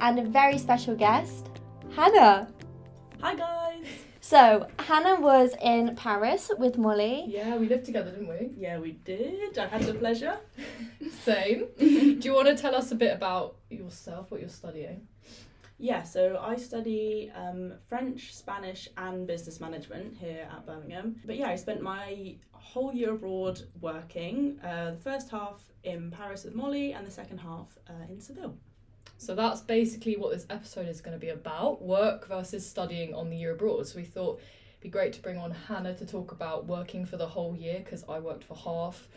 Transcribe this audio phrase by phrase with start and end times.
[0.00, 1.48] and a very special guest,
[1.94, 2.48] Hannah.
[3.20, 3.86] Hi guys.
[4.20, 7.24] So, Hannah was in Paris with Mollie.
[7.26, 8.50] Yeah, we lived together, didn't we?
[8.56, 9.56] Yeah, we did.
[9.56, 10.36] I had the pleasure.
[11.22, 11.68] Same.
[11.78, 15.08] Do you want to tell us a bit about yourself, what you're studying?
[15.78, 21.16] Yeah, so I study um, French, Spanish, and business management here at Birmingham.
[21.24, 24.60] But yeah, I spent my whole year abroad working.
[24.62, 28.56] Uh, the first half in Paris with Mollie, and the second half uh, in Seville.
[29.18, 33.30] So that's basically what this episode is going to be about work versus studying on
[33.30, 33.86] the year abroad.
[33.86, 34.40] So we thought
[34.70, 37.80] it'd be great to bring on Hannah to talk about working for the whole year
[37.84, 39.08] because I worked for half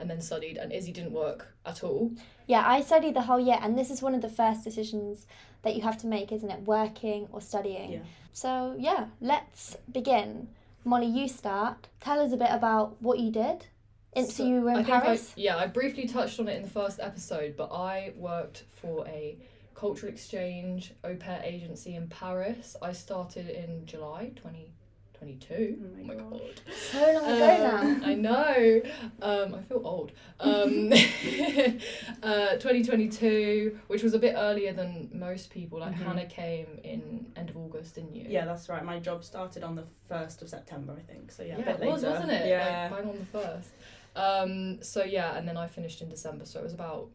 [0.00, 2.12] and then studied, and Izzie didn't work at all.
[2.46, 5.26] Yeah, I studied the whole year, and this is one of the first decisions
[5.62, 6.60] that you have to make, isn't it?
[6.60, 7.92] Working or studying.
[7.92, 7.98] Yeah.
[8.32, 10.48] So, yeah, let's begin.
[10.84, 11.88] Mollie, you start.
[12.00, 13.66] Tell us a bit about what you did.
[14.12, 15.34] In, so, you were in I Paris?
[15.36, 19.06] I, yeah, I briefly touched on it in the first episode, but I worked for
[19.08, 19.36] a
[19.78, 22.74] cultural exchange au pair agency in Paris.
[22.82, 24.72] I started in July 20,
[25.16, 25.78] 22.
[26.00, 26.30] Oh my God.
[26.32, 26.60] god.
[26.90, 28.06] So long ago Um, now.
[28.10, 28.80] I know.
[29.22, 30.10] Um, I feel old.
[30.40, 30.92] Um,
[32.22, 35.78] uh, 2022, which was a bit earlier than most people.
[35.78, 36.04] Like Mhm.
[36.06, 38.26] Hannah came in end of August, didn't you?
[38.28, 38.84] Yeah, that's right.
[38.84, 41.30] My job started on the first of September, I think.
[41.30, 42.14] So yeah, a yeah, bit it was, later.
[42.14, 42.48] wasn't it?
[42.48, 42.88] Yeah.
[42.90, 43.70] Like, bang on the first.
[44.16, 47.10] Um, so yeah, and then I finished in December, so it was about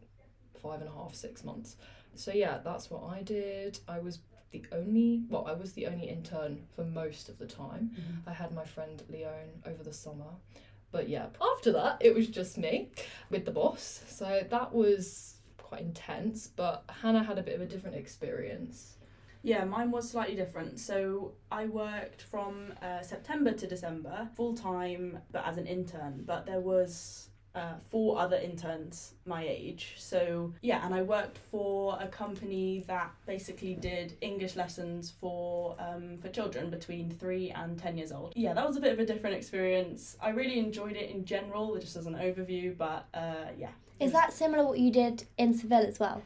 [0.62, 1.76] five and a half, six months.
[2.16, 3.78] So yeah, that's what I did.
[3.88, 4.20] I was
[4.52, 7.90] the only, well, I was the only intern for most of the time.
[7.98, 8.28] Mhm.
[8.28, 10.32] I had my friend Leone over the summer.
[10.92, 12.90] But yeah, after that, it was just me
[13.30, 14.04] with the boss.
[14.08, 18.96] So that was quite intense, but Hannah had a bit of a different experience.
[19.42, 20.78] Yeah, mine was slightly different.
[20.78, 26.22] So I worked from uh, September to December full time, but as an intern.
[26.24, 29.94] But there was uh, four other interns my age.
[29.98, 36.18] So yeah, and I worked for a company that basically did English lessons for um,
[36.18, 38.32] for children between three and ten years old.
[38.36, 40.16] Yeah, that was a bit of a different experience.
[40.20, 42.76] I really enjoyed it in general, just as an overview.
[42.76, 43.70] But uh, yeah,
[44.00, 46.22] Is that similar what you did in Seville as well?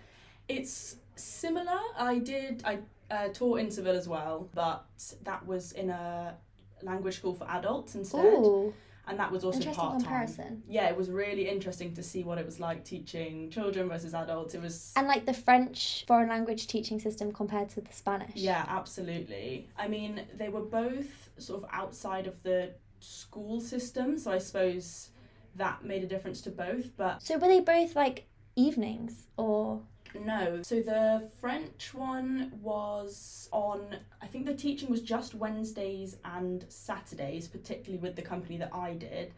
[0.49, 1.79] it's similar.
[1.99, 2.63] I did.
[2.65, 2.79] I
[3.11, 4.87] uh, taught in Seville as well, but
[5.25, 6.35] that was in a
[6.83, 8.73] language school for adults instead, Ooh,
[9.09, 10.63] and that was also part time.
[10.69, 14.55] Yeah, it was really interesting to see what it was like teaching children versus adults.
[14.55, 14.93] It was.
[14.97, 18.33] And like the French foreign language teaching system compared to the Spanish.
[18.35, 19.69] Yeah, absolutely.
[19.79, 25.11] I mean, they were both sort of outside of the school system, so I suppose
[25.57, 26.97] that made a difference to both.
[26.97, 28.27] But So were they both like
[28.57, 29.81] evenings or?
[30.15, 30.63] No.
[30.63, 37.49] So the French one was on, I think the teaching was just Wednesdays and Saturdays,
[37.49, 39.33] particularly with the company that I did.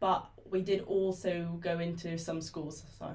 [0.00, 2.82] But we did also go into some schools.
[2.98, 3.14] So,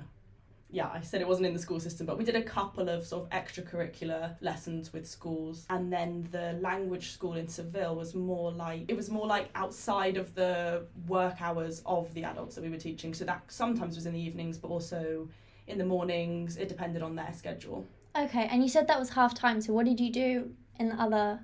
[0.69, 3.06] yeah, I said it wasn't in the school system, but we did a couple of
[3.06, 5.66] sort of extracurricular lessons with schools.
[5.69, 10.18] And then the language school in Seville was more like, it was more like outside
[10.18, 13.14] of the work hours of the adults that we were teaching.
[13.14, 15.28] So that sometimes was in the evenings, but also
[15.67, 16.57] in the mornings.
[16.57, 17.85] It depended on their schedule.
[18.16, 19.61] Okay, and you said that was half time.
[19.61, 21.39] So what did you do in the other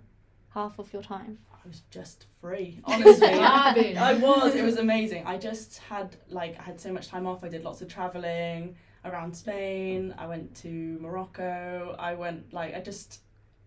[0.53, 1.37] half of your time?
[1.53, 3.27] I was just free, honestly.
[3.31, 4.55] I was.
[4.55, 5.25] It was amazing.
[5.25, 7.43] I just had like I had so much time off.
[7.43, 8.75] I did lots of traveling
[9.05, 10.13] around Spain.
[10.17, 11.95] I went to Morocco.
[11.99, 13.19] I went like I just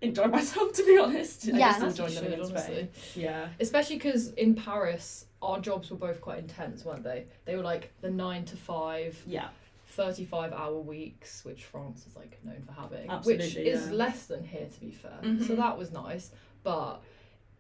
[0.02, 1.48] enjoyed myself to be honest.
[1.48, 2.88] I Yeah, just enjoyed living sure, in Spain.
[2.88, 3.22] honestly.
[3.22, 3.48] Yeah.
[3.60, 7.26] Especially because in Paris, our jobs were both quite intense, weren't they?
[7.46, 9.48] They were like the nine to five, Yeah.
[9.86, 13.10] 35 hour weeks, which France is like known for having, which
[13.41, 13.92] Absolutely, is yeah.
[13.92, 15.19] less than here, to be fair.
[15.22, 15.47] Mhm.
[15.47, 16.30] So that was nice,
[16.62, 17.02] but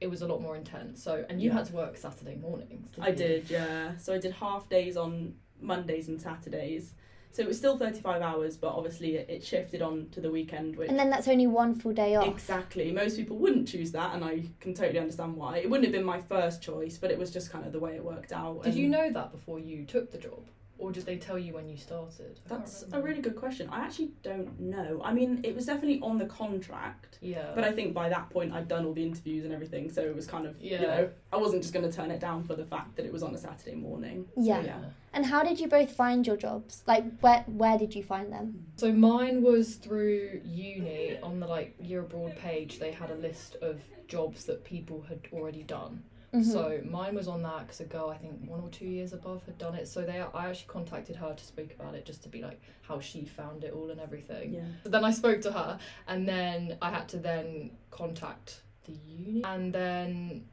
[0.00, 1.02] it was a lot more intense.
[1.02, 1.56] So, and you Yeah.
[1.58, 2.88] had to work Saturday mornings.
[3.00, 3.14] I you?
[3.16, 3.96] did, yeah.
[3.96, 6.92] So I did half days on Mondays and Saturdays.
[7.32, 10.76] So it was still 35 hours, but obviously it, it shifted on to the weekend,
[10.76, 12.26] which And then that's only one full day off.
[12.26, 12.90] Exactly.
[12.92, 15.58] Most people wouldn't choose that, and I can totally understand why.
[15.58, 17.94] It wouldn't have been my first choice, but it was just kind of the way
[17.94, 18.62] it worked out.
[18.64, 20.46] Did you know that before you took the job?
[20.78, 22.38] Or did they tell you when you started?
[22.44, 23.68] I That's a really good question.
[23.70, 25.00] I actually don't know.
[25.02, 27.52] I mean, it was definitely on the contract, Yeah.
[27.54, 30.14] but I think by that point I'd done all the interviews and everything, so it
[30.14, 30.82] was kind of, you Yeah.
[30.82, 33.22] know, I wasn't just going to turn it down for the fact that it was
[33.22, 34.28] on a Saturday morning.
[34.34, 34.64] So, Yeah.
[34.64, 34.84] yeah.
[35.14, 36.82] And how did you both find your jobs?
[36.86, 38.66] Like where where did you find them?
[38.76, 42.78] So mine was through uni on the like year abroad page.
[42.78, 46.02] They had a list of jobs that people had already done.
[46.32, 46.44] Mhm.
[46.44, 49.44] So mine was on that because a girl I think one or two years above
[49.46, 49.88] had done it.
[49.88, 53.00] So they I actually contacted her to speak about it just to be like how
[53.00, 54.52] she found it all and everything.
[54.54, 54.62] Yeah.
[54.84, 55.78] So then I spoke to her,
[56.08, 60.46] and then I had to then contact the uni, and then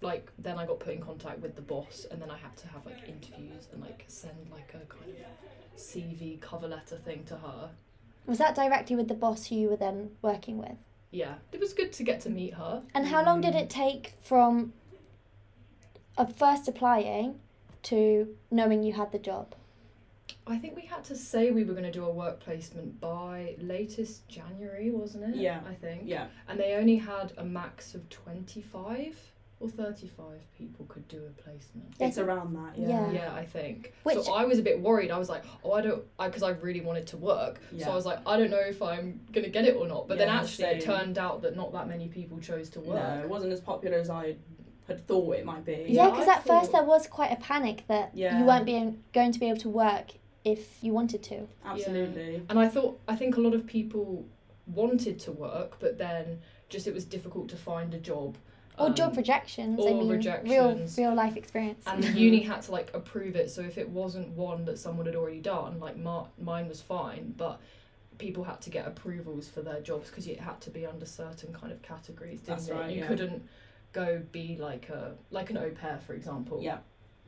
[0.00, 2.68] like then I got put in contact with the boss, and then I had to
[2.68, 7.36] have like interviews and like send like a kind of CV cover letter thing to
[7.36, 7.70] her.
[8.26, 10.76] Was that directly with the boss who you were then working with?
[11.10, 12.82] Yeah, it was good to get to meet her.
[12.94, 13.62] And how long did Mm.
[13.62, 14.72] it take from
[16.16, 17.38] uh, first applying
[17.84, 19.54] to knowing you had the job?
[20.46, 23.56] I think we had to say we were going to do a work placement by
[23.60, 25.36] latest January, wasn't it?
[25.36, 25.60] Yeah.
[25.68, 26.02] I think.
[26.04, 26.26] Yeah.
[26.48, 29.18] And they only had a max of 25
[29.58, 30.24] or 35
[30.56, 31.94] people could do a placement.
[31.98, 32.08] Yeah.
[32.08, 32.78] It's around that.
[32.78, 32.88] Yeah.
[32.88, 33.10] Yeah.
[33.12, 33.94] Yeah, I think.
[34.02, 35.10] Which- so I was a bit worried.
[35.10, 37.60] I was like, oh, I don't, because I, really wanted to work.
[37.72, 37.86] Yeah.
[37.86, 40.06] So I was like, I don't know if I'm gonna get it or not.
[40.08, 43.02] But then Yeah, actually, it turned out that not that many people chose to work.
[43.02, 44.36] No, it wasn't as popular as I
[44.88, 45.86] had thought it might be.
[45.88, 48.38] Yeah, Yeah, because I at first there was quite a panic that Yeah.
[48.38, 50.12] you weren't being going to be able to work
[50.44, 51.46] if you wanted to.
[51.64, 52.42] Absolutely.
[52.48, 54.24] And I thought, I think a lot of people
[54.66, 58.36] wanted to work, but then just it was difficult to find a job.
[58.78, 59.80] Or Um, job rejections.
[59.80, 60.50] I or mean, rejections.
[60.98, 61.82] real real life experience.
[61.86, 65.06] and the uni had to like approve it so if it wasn't one that someone
[65.06, 67.58] had already done like mar- mine was fine but
[68.18, 71.54] people had to get approvals for their jobs because it had to be under certain
[71.54, 73.06] kind of categories didn't That's it right, you yeah.
[73.06, 73.48] couldn't
[74.00, 75.02] go be like a
[75.38, 76.78] like an au pair for example Yeah.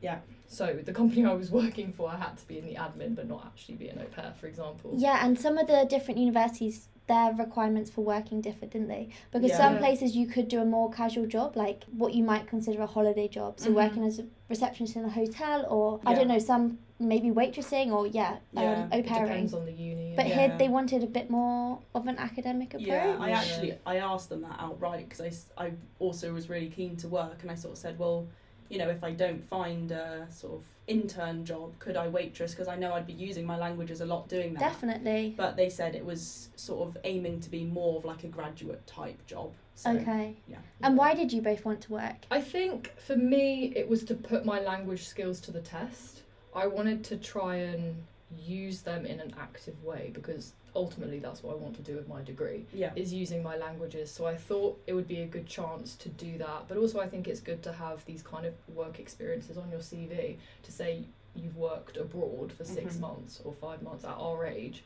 [0.07, 0.19] Yeah.
[0.59, 3.25] so the company i was working for i had to be in the admin but
[3.33, 6.77] not actually be an au pair for example Yeah, and some of the different universities,
[7.09, 9.09] their requirements for working differed, didn't they?
[9.31, 9.57] Because Yeah.
[9.65, 12.85] some places you could do a more casual job, like what you might consider a
[12.97, 13.59] holiday job.
[13.59, 13.75] So Mhm.
[13.83, 18.05] working as a receptionist in a hotel, or I don't know, some maybe waitressing, or
[18.07, 19.53] yeah, Yeah, um, au pairing.
[19.53, 20.35] on the uni But yeah.
[20.39, 22.87] here they wanted a bit more of an academic approach.
[22.87, 25.21] Yeah, I actually I asked them that outright because
[25.57, 25.67] I I
[25.99, 28.27] also was really keen to work and I sort of said, well,
[28.69, 32.51] you know, if I don't find a sort of intern job, could I waitress?
[32.51, 34.59] Because I know I'd be using my languages a lot doing that.
[34.59, 35.33] Definitely.
[35.35, 38.85] But they said it was sort of aiming to be more of like a graduate
[38.85, 39.51] type job.
[39.75, 40.35] So, okay.
[40.47, 40.57] yeah.
[40.81, 42.25] And why did you both want to work?
[42.29, 46.21] I think for me, it was to put my language skills to the test.
[46.53, 48.03] I wanted to try and
[48.37, 52.07] use them in an active way because ultimately that's what I want to do with
[52.07, 52.91] my degree Yeah.
[52.95, 54.11] is using my languages.
[54.11, 56.67] So I thought it would be a good chance to do that.
[56.67, 59.79] But also I think it's good to have these kind of work experiences on your
[59.81, 61.03] CV to say
[61.35, 62.99] you've worked abroad for 6 Mhm.
[62.99, 64.83] months or 5 months at our age.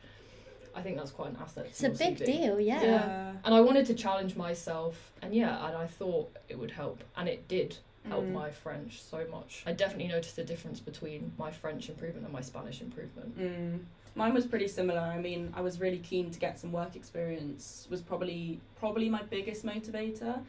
[0.74, 1.66] I think that's quite an asset.
[1.66, 2.24] It's a big CV.
[2.26, 2.82] deal, yeah.
[2.82, 3.34] Yeah.
[3.44, 7.28] And I wanted to challenge myself, and yeah, and I thought it would help, and
[7.28, 7.78] it did
[8.08, 8.32] help Mm.
[8.32, 9.62] my French so much.
[9.66, 13.38] I definitely noticed a difference between my French improvement and my Spanish improvement.
[13.38, 13.84] Mm.
[14.16, 15.00] Mine was pretty similar.
[15.00, 17.88] I mean, I was really keen to get some work experience.
[17.90, 20.40] Was probably probably my biggest motivator.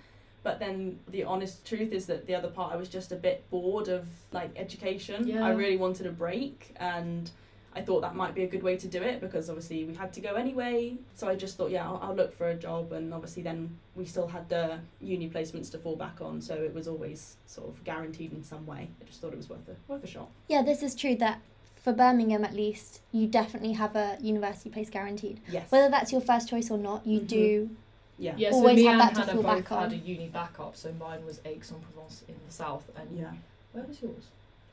[0.44, 3.50] But then the honest truth is that the other part, I was just a bit
[3.50, 5.28] bored of like education.
[5.28, 5.44] Yeah.
[5.44, 7.32] I really wanted a break, and
[7.74, 10.14] I thought that might be a good way to do it because obviously we had
[10.14, 10.98] to go anyway.
[11.16, 14.06] So I just thought, yeah, I'll, I'll look for a job, and obviously then we
[14.06, 17.84] still had the uni placements to fall back on, so it was always sort of
[17.84, 18.88] guaranteed in some way.
[19.02, 20.30] I just thought it was worth a worth a shot.
[20.48, 21.42] Yeah, this is true that
[21.86, 25.40] for Birmingham at least, you definitely have a university place guaranteed.
[25.48, 25.72] Yes.
[25.72, 27.28] Whether that's your first choice or not, you Mhm.
[27.28, 27.70] do.
[28.18, 28.34] yeah.
[28.38, 29.84] Yeah, Always so me have and that to Hannah fall both back on.
[29.92, 30.76] had a uni backup.
[30.76, 33.34] So mine was Aix-en-Provence in the south, and Yeah.
[33.74, 34.24] where was yours?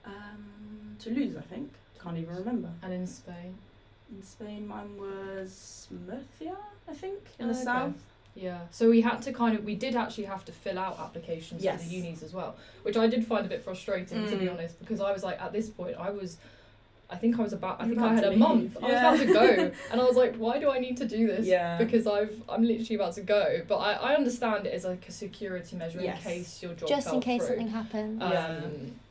[0.07, 1.71] Um, Toulouse, I think.
[2.03, 2.71] Can't even remember.
[2.83, 3.59] And in Spain.
[4.11, 6.57] In Spain, mine was Murcia,
[6.89, 7.63] I think, in the okay.
[7.65, 7.95] south.
[8.35, 11.63] Yeah, so we had to kind of we did actually have to fill out applications
[11.63, 11.83] Yes.
[11.83, 14.53] for the unis as well, which I did find a bit frustrating to be Mm.
[14.55, 16.39] honest because I was like at this point I was
[17.13, 18.39] I think I was about I You're think I had a leave.
[18.39, 18.77] month.
[18.83, 21.27] I was about to go and I was like why do I need to do
[21.27, 21.47] this?
[21.47, 21.79] Yeah.
[21.79, 25.13] Because I've I'm literally about to go, but I, I understand it as like a
[25.13, 26.19] security measure Yes.
[26.25, 27.49] in case your job just in case through.
[27.57, 28.23] something happens.
[28.23, 28.61] Um, Yeah.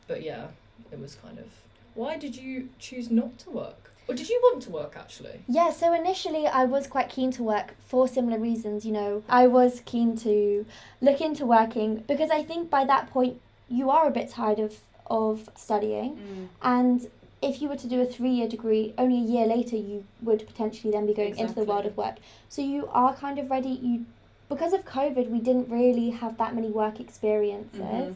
[0.08, 0.48] but yeah,
[0.91, 1.46] it was kind of
[1.93, 3.91] why did you choose not to work?
[4.08, 5.41] Or did you want to work actually?
[5.48, 8.86] Yeah, so initially I was quite keen to work for similar reasons.
[8.86, 10.65] You know, I was keen to
[11.01, 13.39] look into working because I think by that point
[13.70, 14.75] you are a bit tired of,
[15.08, 16.15] of studying.
[16.17, 16.48] Mm.
[16.62, 17.08] And
[17.41, 20.45] if you were to do a three year degree, only a year later you would
[20.45, 22.15] potentially then be going into the world of work.
[22.50, 23.69] So you are kind of ready.
[23.69, 24.05] You
[24.50, 28.15] because of COVID, we didn't really have that many work experiences, Mhm.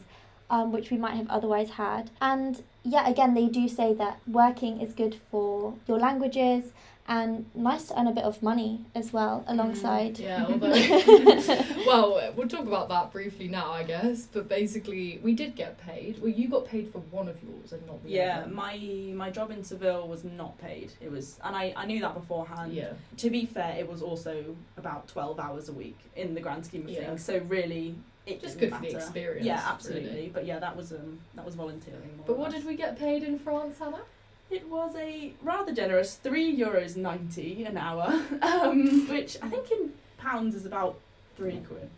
[0.50, 2.10] um, which we might have otherwise had.
[2.20, 6.72] And yeah, again, they do say that working is good for your languages
[7.08, 10.18] and nice to earn a bit of money as well alongside.
[10.18, 10.70] Yeah, although
[11.86, 14.26] well, we'll talk about that briefly now, I guess.
[14.32, 16.18] But basically, we did get paid.
[16.20, 18.50] Well, you got paid for one of yours and not the Yeah, other.
[18.52, 18.76] my
[19.14, 20.92] my job in Seville was not paid.
[21.00, 22.72] It was, and I, I knew that beforehand.
[22.72, 26.66] yeah, To be fair, it was also about twelve hours a week in the grand
[26.66, 27.06] scheme of Yeah.
[27.06, 27.24] things.
[27.24, 27.94] So really,
[28.26, 29.46] it just didn't good for the experience.
[29.46, 30.10] Yeah, absolutely.
[30.10, 30.28] really.
[30.34, 32.20] But yeah, that was um that was volunteering.
[32.26, 32.60] But what less.
[32.60, 34.02] did we get paid in France, Hannah?
[34.50, 38.06] It was a rather generous three euros ninety an hour,
[38.42, 40.98] um, which I think in pounds is about
[41.36, 41.90] three quid,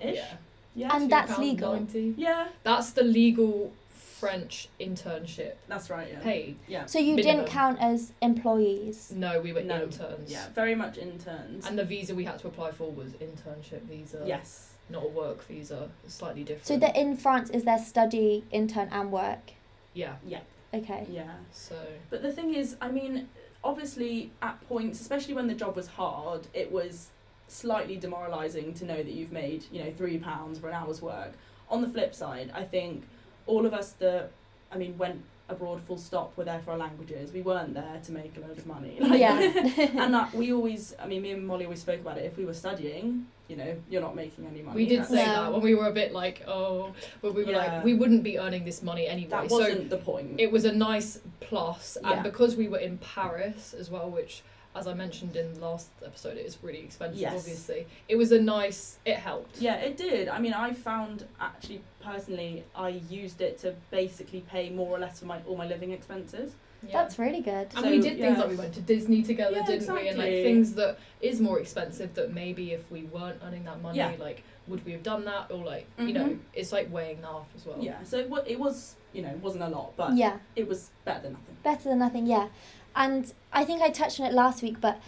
[0.00, 0.16] ish.
[0.16, 0.34] Yeah.
[0.74, 0.96] Yeah.
[0.96, 1.72] And that's legal.
[1.74, 2.14] ninety.
[2.16, 2.48] yeah.
[2.64, 6.08] That's the legal French internship That's right.
[6.10, 6.20] Yeah.
[6.20, 6.56] paid.
[6.66, 6.86] Yeah.
[6.86, 7.36] So you Minimum.
[7.36, 9.12] didn't count as employees.
[9.14, 9.82] No, we were No.
[9.82, 10.32] interns.
[10.32, 10.46] Yeah.
[10.54, 11.66] Very much interns.
[11.66, 14.22] And the visa we had to apply for was internship visa.
[14.26, 14.70] yes.
[14.88, 15.90] Not a work visa.
[16.08, 16.66] Slightly different.
[16.66, 19.52] So that in France is there study, intern, and work.
[19.92, 20.14] Yeah.
[20.26, 20.40] Yeah.
[20.74, 21.06] Okay.
[21.08, 21.32] Yeah.
[21.52, 21.76] So
[22.10, 23.28] But the thing is, I mean,
[23.62, 27.10] obviously at points, especially when the job was hard, it was
[27.48, 31.32] slightly demoralizing to know that you've made, you know, three pounds for an hour's work.
[31.70, 33.04] On the flip side, I think
[33.46, 34.30] all of us that,
[34.72, 37.32] I mean, went abroad full stop were there for our languages.
[37.32, 38.96] We weren't there to make a load of money.
[39.00, 39.38] Like- Yeah.
[40.02, 42.24] and that we always, I mean, me and Mollie always spoke about it.
[42.24, 44.74] If we were studying, you know, you're not making any money.
[44.76, 47.58] we did say that when we were a bit like, oh, but we were Yeah.
[47.76, 49.28] like, we wouldn't be earning this money anyway.
[49.30, 50.36] That so wasn't the point.
[50.40, 52.12] it was a nice plus, Yeah.
[52.14, 54.42] and because we were in Paris as well, which,
[54.74, 57.20] as I mentioned in the last episode, it is really expensive.
[57.20, 57.34] Yes.
[57.36, 58.98] Obviously, it was a nice.
[59.04, 59.60] It helped.
[59.60, 60.28] Yeah, it did.
[60.28, 65.20] I mean, I found actually personally, I used it to basically pay more or less
[65.20, 66.54] for my all my living expenses.
[66.88, 67.02] Yeah.
[67.02, 67.68] That's really good.
[67.74, 68.40] and So, we did things yeah.
[68.40, 70.08] like we went to Disney together, Yeah, didn't we?
[70.08, 73.98] And like things that is more expensive that maybe if we weren't earning that money,
[73.98, 74.12] Yeah.
[74.18, 75.50] like would we have done that?
[75.50, 76.38] Or like you know, Mhm.
[76.54, 77.76] it's like weighing that up as well.
[77.80, 80.38] Yeah, so it, wa- it was, you know, wasn't a lot, but yeah.
[80.56, 81.56] it was better than nothing.
[81.62, 82.48] Better than nothing, yeah.
[82.96, 85.00] And I think I touched on it last week, but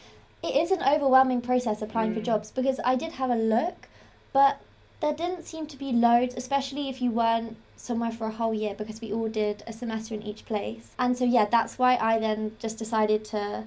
[0.43, 2.25] it is an overwhelming process applying for Mm.
[2.25, 3.89] jobs because I did have a look,
[4.33, 4.61] but
[5.01, 8.75] there didn't seem to be loads, especially if you weren't somewhere for a whole year
[8.75, 10.93] because we all did a semester in each place.
[10.99, 13.65] And so yeah, that's why I then just decided to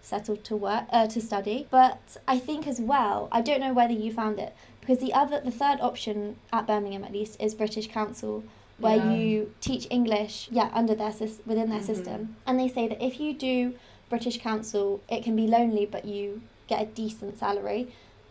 [0.00, 1.66] settle to work uh, to study.
[1.70, 5.40] But I think as well, I don't know whether you found it because the other
[5.40, 8.44] the third option at Birmingham at least is British Council
[8.78, 9.12] where Yeah.
[9.16, 11.12] you teach English, yeah, under their
[11.44, 11.84] within their Mhm.
[11.86, 13.74] system, and they say that if you do
[14.08, 17.88] British Council, it can be lonely, but you get a decent salary.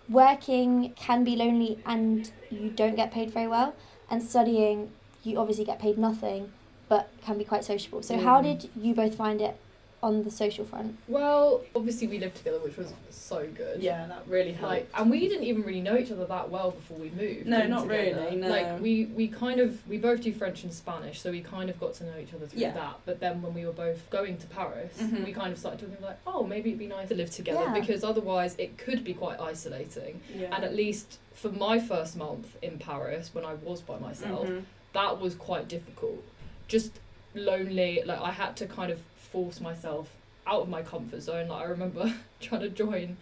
[0.10, 3.76] Working can be lonely, and you don't get paid very well,
[4.10, 4.92] and studying,
[5.24, 6.52] you obviously get paid nothing,
[6.88, 8.02] but can be quite sociable.
[8.02, 8.44] So, how Mm.
[8.44, 9.58] did you both find it
[10.04, 10.96] on the social front?
[11.08, 13.82] Well, obviously we lived together, which was so good.
[13.82, 14.72] Yeah, that really helped.
[14.74, 17.48] Like, and we didn't even really know each other that well before we moved.
[17.48, 18.22] No, not together.
[18.22, 18.48] really, no.
[18.48, 21.80] Like we, we kind of we both do French and Spanish, so we kind of
[21.80, 22.74] got to know each other through Yeah.
[22.74, 23.00] that.
[23.06, 25.26] But then when we were both going to Paris, Mhm.
[25.26, 27.74] we kind of started talking like, oh, maybe it'd be nice to live together Yeah.
[27.80, 30.22] because otherwise it could be quite isolating.
[30.34, 30.54] yeah.
[30.56, 34.64] And at least for my first month in Paris, when I was by myself, Mhm.
[34.94, 36.24] that was quite difficult.
[36.68, 36.92] Just
[37.36, 38.02] lonely.
[38.06, 39.00] Like I had to kind of
[39.32, 40.10] force myself
[40.46, 41.48] out of my comfort zone.
[41.50, 43.18] Like I remember trying to join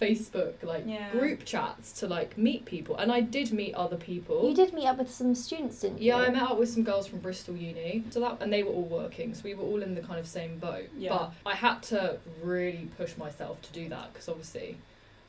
[0.00, 1.10] Facebook like Yeah.
[1.10, 4.48] group chats to like meet people, and I did meet other people.
[4.48, 6.08] You did meet up with some students, didn't you?
[6.08, 8.04] Yeah, I met up with some girls from Bristol Uni.
[8.10, 10.26] So that and they were all working, so we were all in the kind of
[10.26, 10.88] same boat.
[10.96, 11.10] Yeah.
[11.10, 14.78] But I had to really push myself to do that because obviously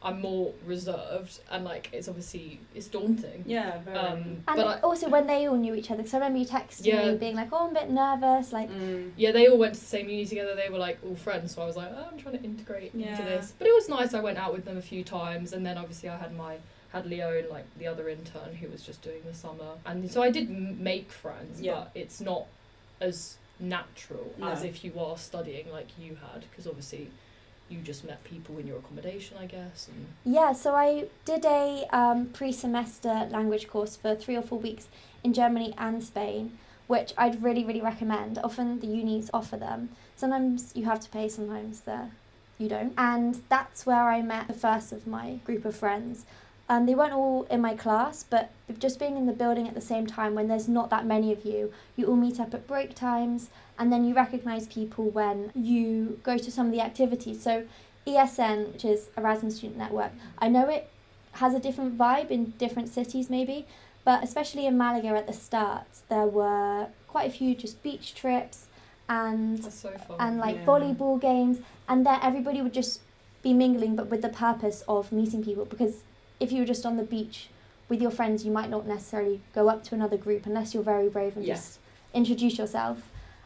[0.03, 3.43] I'm more reserved and like it's obviously it's daunting.
[3.45, 3.97] Yeah, very.
[3.97, 4.17] Um,
[4.47, 6.85] And but I, also when they all knew each other, because I remember you texting
[6.87, 7.11] Yeah.
[7.11, 8.69] me being like, "Oh, I'm a bit nervous," like.
[8.71, 9.11] Mm.
[9.15, 10.55] yeah, they all went to the same uni together.
[10.55, 13.11] They were like all friends, so I was like, oh, I'm trying to integrate Yeah.
[13.11, 13.53] into this.
[13.59, 14.13] But it was nice.
[14.15, 16.57] I went out with them a few times, and then obviously I had my
[16.91, 20.21] had Leo and like the other intern who was just doing the summer, and so
[20.23, 21.73] I did m- make friends, Yeah.
[21.75, 22.47] but it's not
[22.99, 27.11] as natural as if you are studying like you had, because obviously
[27.71, 29.89] you just met people in your accommodation, I guess,
[30.25, 34.87] Yeah, so I did a um, pre semester language course for three or four weeks
[35.23, 38.37] in Germany and Spain, which I'd really, really recommend.
[38.43, 39.89] Often the unis offer them.
[40.15, 42.09] Sometimes you have to pay, sometimes the,
[42.57, 42.93] you don't.
[42.97, 46.25] And that's where I met the first of my group of friends.
[46.71, 48.49] Um, they weren't all in my class, but
[48.79, 51.43] just being in the building at the same time when there's not that many of
[51.43, 56.21] you, you all meet up at break times and then you recognise people when you
[56.23, 57.43] go to some of the activities.
[57.43, 57.65] So
[58.07, 60.89] ESN, which is Erasmus Student Network, I know it
[61.33, 63.65] has a different vibe in different cities, maybe,
[64.05, 68.67] but especially in Malaga at the start, there were quite a few just beach trips
[69.09, 70.65] and so and like Yeah.
[70.67, 71.57] volleyball games,
[71.89, 73.01] and then everybody would just
[73.43, 75.65] be mingling, but with the purpose of meeting people.
[75.65, 76.03] Because
[76.41, 77.47] if you were just on the beach
[77.89, 81.09] with your friends, you might not necessarily go up to another group unless you're very
[81.09, 81.55] brave and Yeah.
[81.55, 81.79] just
[82.13, 82.97] introduce yourself.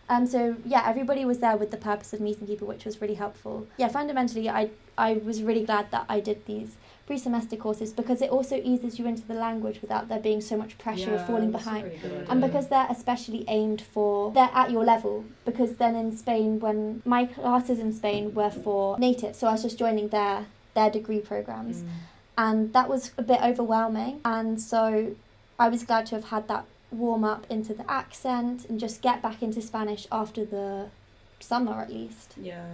[0.08, 3.16] Um, so yeah, everybody was there with the purpose of meeting people, which was really
[3.16, 3.68] helpful.
[3.78, 8.30] Yeah, fundamentally, I I was really glad that I did these pre-semester courses because it
[8.30, 11.84] also eases you into the language without there being so much pressure of falling behind.
[11.86, 12.28] really good idea.
[12.32, 15.26] And because they're especially aimed for, they're at your level.
[15.44, 19.64] Because then in Spain, when my classes in Spain were for natives, so I was
[19.64, 21.88] just joining their their degree programs, Mm.
[22.38, 24.22] And that was a bit overwhelming.
[24.26, 25.16] And so
[25.58, 29.22] I was glad to have had that warm up into the accent and just get
[29.22, 30.88] back into Spanish after the
[31.40, 32.34] summer at least.
[32.42, 32.66] Yeah,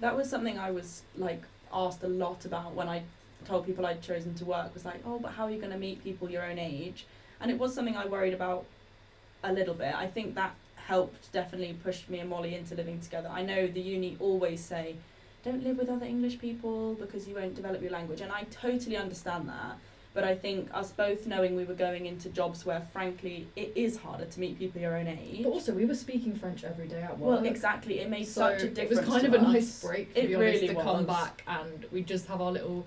[0.00, 1.42] that was something I was like
[1.72, 3.02] asked a lot about when I
[3.44, 4.74] told people I'd chosen to work.
[4.74, 7.06] Was like, oh, but how are you going to meet people your own age?
[7.40, 8.64] And it was something I worried about
[9.42, 9.94] a little bit.
[9.94, 13.28] I think that helped definitely push me and Mollie into living together.
[13.32, 14.96] I know the uni always say,
[15.42, 18.96] don't live with other English people because you won't develop your language, and I totally
[18.96, 19.76] understand that.
[20.14, 23.96] But I think us both knowing we were going into jobs where, frankly, it is
[23.96, 25.42] harder to meet people your own age.
[25.42, 27.40] But also, we were speaking French every day at work.
[27.40, 27.98] Well, exactly.
[28.00, 28.98] It made so such a difference.
[28.98, 29.52] it was kind of a us.
[29.54, 32.52] nice break, to It be honest, really to come back and we just have our
[32.52, 32.86] little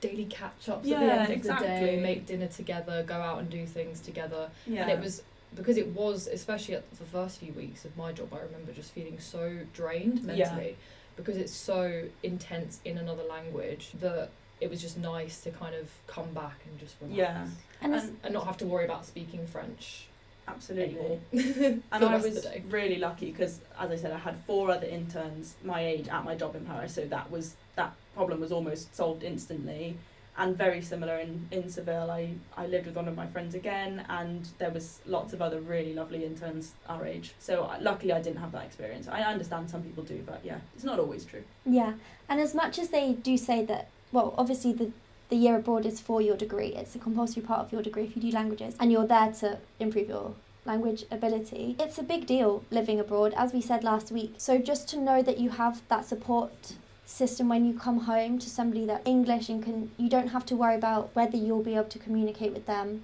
[0.00, 1.68] daily catch ups at the end of the exactly.
[1.68, 4.48] day, make dinner together, go out and do things together.
[4.66, 4.82] Yeah.
[4.82, 5.22] And it was
[5.54, 8.92] because it was, especially at the first few weeks of my job, I remember just
[8.92, 10.72] feeling so drained Yeah.
[11.16, 15.74] Mentally because it's so intense in another language that it was just nice to kind
[15.74, 17.16] of come back and just relax.
[17.18, 17.46] Yeah.
[17.80, 20.06] And And- And not have to worry about speaking French
[20.48, 21.20] Absolutely.
[21.92, 25.84] And I was really lucky because, as I said, I had four other interns my
[25.86, 29.96] age at my job in Paris, so that was that problem was almost solved instantly.
[30.38, 34.04] And very similar in, in Seville, I, I lived with one of my friends again,
[34.08, 37.34] and there was lots of other really lovely interns our age.
[37.38, 39.08] So uh, luckily, I didn't have that experience.
[39.08, 41.44] I understand some people do, but yeah, it's not always true.
[41.66, 41.92] Yeah,
[42.30, 44.92] and as much as they do say that, well, obviously the
[45.28, 46.74] the year abroad is for your degree.
[46.74, 49.58] It's a compulsory part of your degree if you do languages, and you're there to
[49.80, 50.34] improve your
[50.64, 51.74] language ability.
[51.78, 54.34] It's a big deal living abroad, as we said last week.
[54.36, 56.74] So just to know that you have that support
[57.12, 60.56] system when you come home to somebody that English and can you don't have to
[60.56, 63.02] worry about whether you'll be able to communicate with them.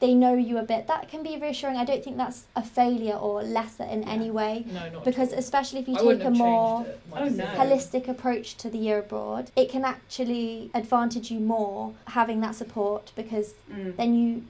[0.00, 0.86] They know you a bit.
[0.86, 1.76] That can be reassuring.
[1.76, 4.10] I don't think that's a failure or lesser in Yeah.
[4.16, 7.20] any way No, not because especially if you I take a more changed it, my
[7.22, 7.44] Oh, no.
[7.60, 13.04] holistic approach to the year abroad, it can actually advantage you more having that support
[13.16, 13.96] because Mm.
[13.96, 14.42] then you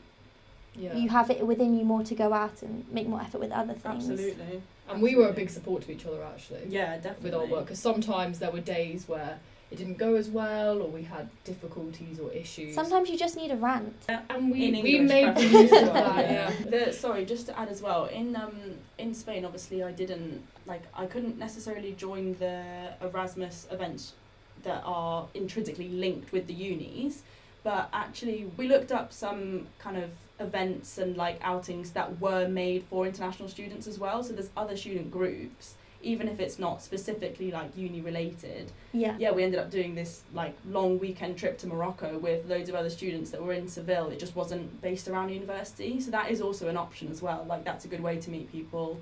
[0.76, 0.94] Yeah.
[0.94, 3.74] you have it within you more to go out and make more effort with other
[3.74, 4.08] things.
[4.10, 4.62] Absolutely.
[4.88, 6.62] And we were a big support to each other actually.
[6.68, 7.24] Yeah, definitely.
[7.24, 9.38] with our work because sometimes there were days where
[9.70, 13.50] it didn't go as well or we had difficulties or issues Sometimes you just need
[13.50, 13.94] a rant.
[14.08, 17.68] and we, in we made the use of that yeah, The, sorry, just to add
[17.68, 18.54] as well, in um
[18.96, 22.64] in Spain, obviously, I didn't like I couldn't necessarily join the
[23.02, 24.14] Erasmus events
[24.62, 27.22] that are intrinsically linked with the unis,
[27.62, 32.84] but actually we looked up some kind of events and like outings that were made
[32.84, 34.22] for international students as well.
[34.22, 39.16] So there's other student groups, even if it's not specifically like uni related Yeah.
[39.18, 42.74] yeah, we ended up doing this like long weekend trip to Morocco with loads of
[42.74, 44.08] other students that were in Seville.
[44.08, 47.44] It just wasn't based around university, so that is also an option as well.
[47.48, 49.00] Like that's a good way to meet people.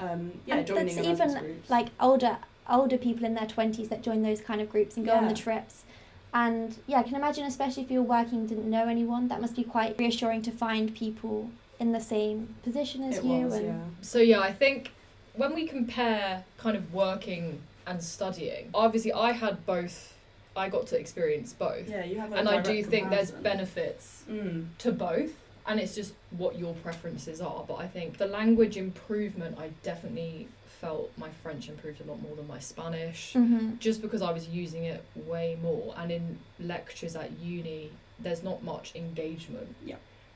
[0.00, 1.70] Um, yeah, And joining that's even, groups.
[1.70, 2.38] Like older
[2.70, 5.34] older people in their twenties that join those kind of groups and go on the
[5.34, 5.84] trips.
[6.34, 9.64] And yeah, I can imagine especially if you're working didn't know anyone, that must be
[9.64, 13.74] quite reassuring to find people in the same position as it you was, and yeah.
[14.02, 14.90] so yeah i think
[15.34, 20.12] when we compare kind of working and studying obviously i had both
[20.56, 22.32] i got to experience both Yeah, you have.
[22.32, 24.66] A and i do direct think there's benefits Mm.
[24.78, 25.30] to both
[25.68, 30.48] and it's just what your preferences are but i think the language improvement i definitely
[30.80, 34.48] felt my french improved a lot more than my spanish hmm just because i was
[34.48, 35.94] using it way more.
[35.98, 39.76] And in lectures at uni there's not much engagement.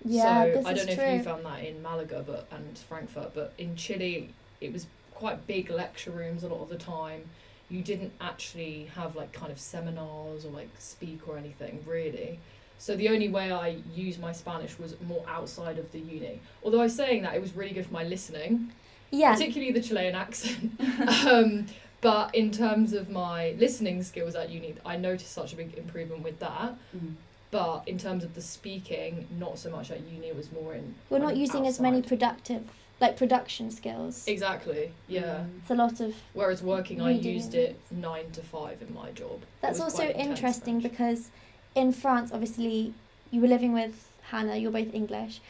[0.04, 1.04] Yeah, so this i don't know true.
[1.04, 4.86] if you found that in malaga but and frankfurt but in chile it was
[5.22, 7.22] quite big lecture rooms a lot of the time.
[7.68, 12.38] You didn't actually have like kind of seminars or like speak or anything really.
[12.78, 16.40] So the only way I used my Spanish was more outside of the uni.
[16.64, 18.72] Although I was saying that it was really good for my listening,
[19.12, 20.72] yeah, particularly the Chilean accent.
[21.26, 21.66] um,
[22.00, 26.24] but in terms of my listening skills at uni, I noticed such a big improvement
[26.24, 26.74] with that.
[26.96, 27.14] Mm.
[27.52, 30.26] But in terms of the speaking, not so much at uni.
[30.26, 30.94] It was more in.
[31.10, 32.64] You're kind not using as many productive,
[32.98, 34.26] like production skills.
[34.26, 34.90] Exactly.
[35.06, 35.22] Yeah.
[35.22, 35.58] Mm.
[35.60, 36.14] It's a lot of.
[36.32, 39.42] Whereas working, I used it nine to five in my job.
[39.60, 40.90] That's also interesting French.
[40.90, 41.30] because
[41.74, 42.94] in France, obviously,
[43.30, 44.56] you were living with Hannah.
[44.56, 45.40] You're both English,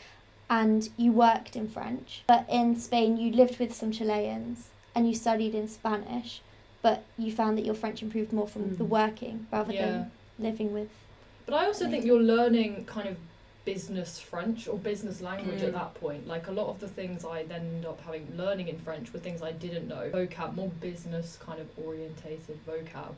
[0.50, 2.22] and you worked in French.
[2.26, 6.40] But in Spain, you lived with some Chileans and you studied in Spanish.
[6.82, 8.88] But you found that your French improved more from the Mm.
[8.88, 9.86] working rather Yeah.
[9.86, 10.88] than living with.
[11.46, 13.16] But I also think you're learning kind of
[13.64, 15.66] business French or business language Mm.
[15.68, 16.26] at that point.
[16.26, 19.20] Like a lot of the things I then ended up having learning in French were
[19.20, 20.10] things I didn't know.
[20.12, 23.14] Vocab, more business kind of orientated vocab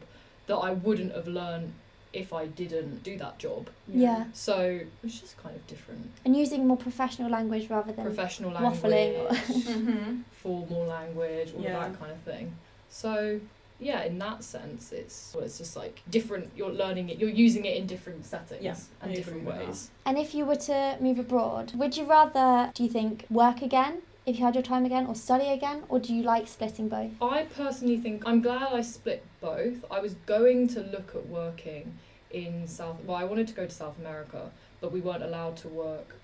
[0.46, 1.72] that I wouldn't have learned
[2.14, 3.68] if I didn't do that job.
[3.88, 4.24] Yeah.
[4.32, 6.10] So it's just kind of different.
[6.24, 8.04] And using more professional language rather than.
[8.04, 10.20] Professional waffling or- language, Mm-hmm.
[10.42, 11.76] formal language, all Yeah.
[11.84, 12.56] of that kind of thing.
[12.88, 13.40] So
[13.80, 16.50] yeah, in that sense, it's well, it's just like different.
[16.56, 17.18] You're learning it.
[17.18, 19.90] You're using it in different settings Yeah, and different ways.
[20.06, 24.02] And if you were to move abroad, would you rather, do you think, work again
[24.26, 25.82] if you had your time again or study again?
[25.88, 27.10] Or do you like splitting both?
[27.20, 29.84] I personally think I'm glad I split both.
[29.90, 31.98] I was going to look at working
[32.30, 32.96] in South.
[33.04, 36.16] Well, I wanted to go to South America, but we weren't allowed to work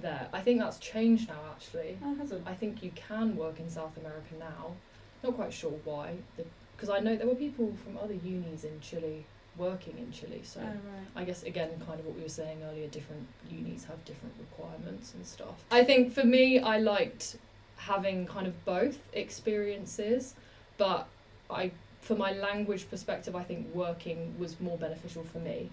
[0.00, 0.28] there.
[0.32, 1.98] I think that's changed now actually.
[2.04, 2.42] Oh, has it?
[2.46, 4.72] I think you can work in South America now.
[5.22, 6.14] Not quite sure why,
[6.76, 10.40] because I know there were people from other unis in Chile working in Chile.
[10.44, 10.76] So Oh, right.
[11.16, 15.14] I guess again, kind of what we were saying earlier, different unis have different requirements
[15.14, 15.64] and stuff.
[15.72, 17.36] I think for me, I liked
[17.88, 20.34] having kind of both experiences,
[20.76, 21.08] but
[21.50, 25.70] I, for my language perspective, I think working was more beneficial for me,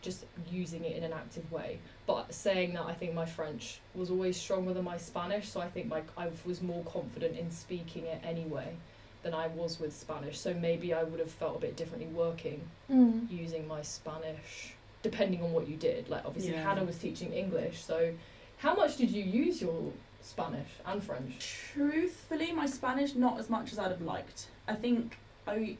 [0.00, 1.78] just using it in an active way.
[2.06, 5.68] But saying that, I think my French was always stronger than my Spanish, so I
[5.68, 8.76] think like I was more confident in speaking it anyway
[9.22, 10.38] than I was with Spanish.
[10.38, 13.28] So maybe I would have felt a bit differently working Mm.
[13.28, 16.08] using my Spanish, depending on what you did.
[16.08, 16.62] Like obviously Yeah.
[16.62, 18.12] Hannah was teaching English, so
[18.58, 19.92] how much did you use your
[20.26, 21.60] Spanish and French?
[21.72, 24.48] Truthfully, my Spanish not as much as I'd have liked.
[24.66, 25.76] I think I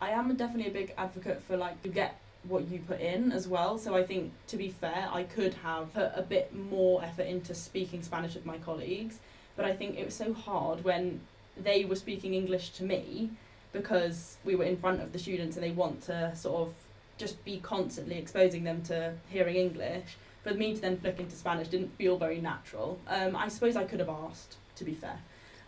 [0.00, 3.48] I am definitely a big advocate for like you get what you put in as
[3.48, 3.76] well.
[3.76, 7.54] So I think to be fair, I could have put a bit more effort into
[7.54, 9.18] speaking Spanish with my colleagues,
[9.56, 11.20] but I think it was so hard when
[11.56, 13.30] they were speaking English to me
[13.72, 16.74] because we were in front of the students and they want to sort of
[17.18, 20.16] just be constantly exposing them to hearing English.
[20.48, 22.98] For me to then flick into Spanish didn't feel very natural.
[23.06, 25.18] Um, I suppose I could have asked, to be fair.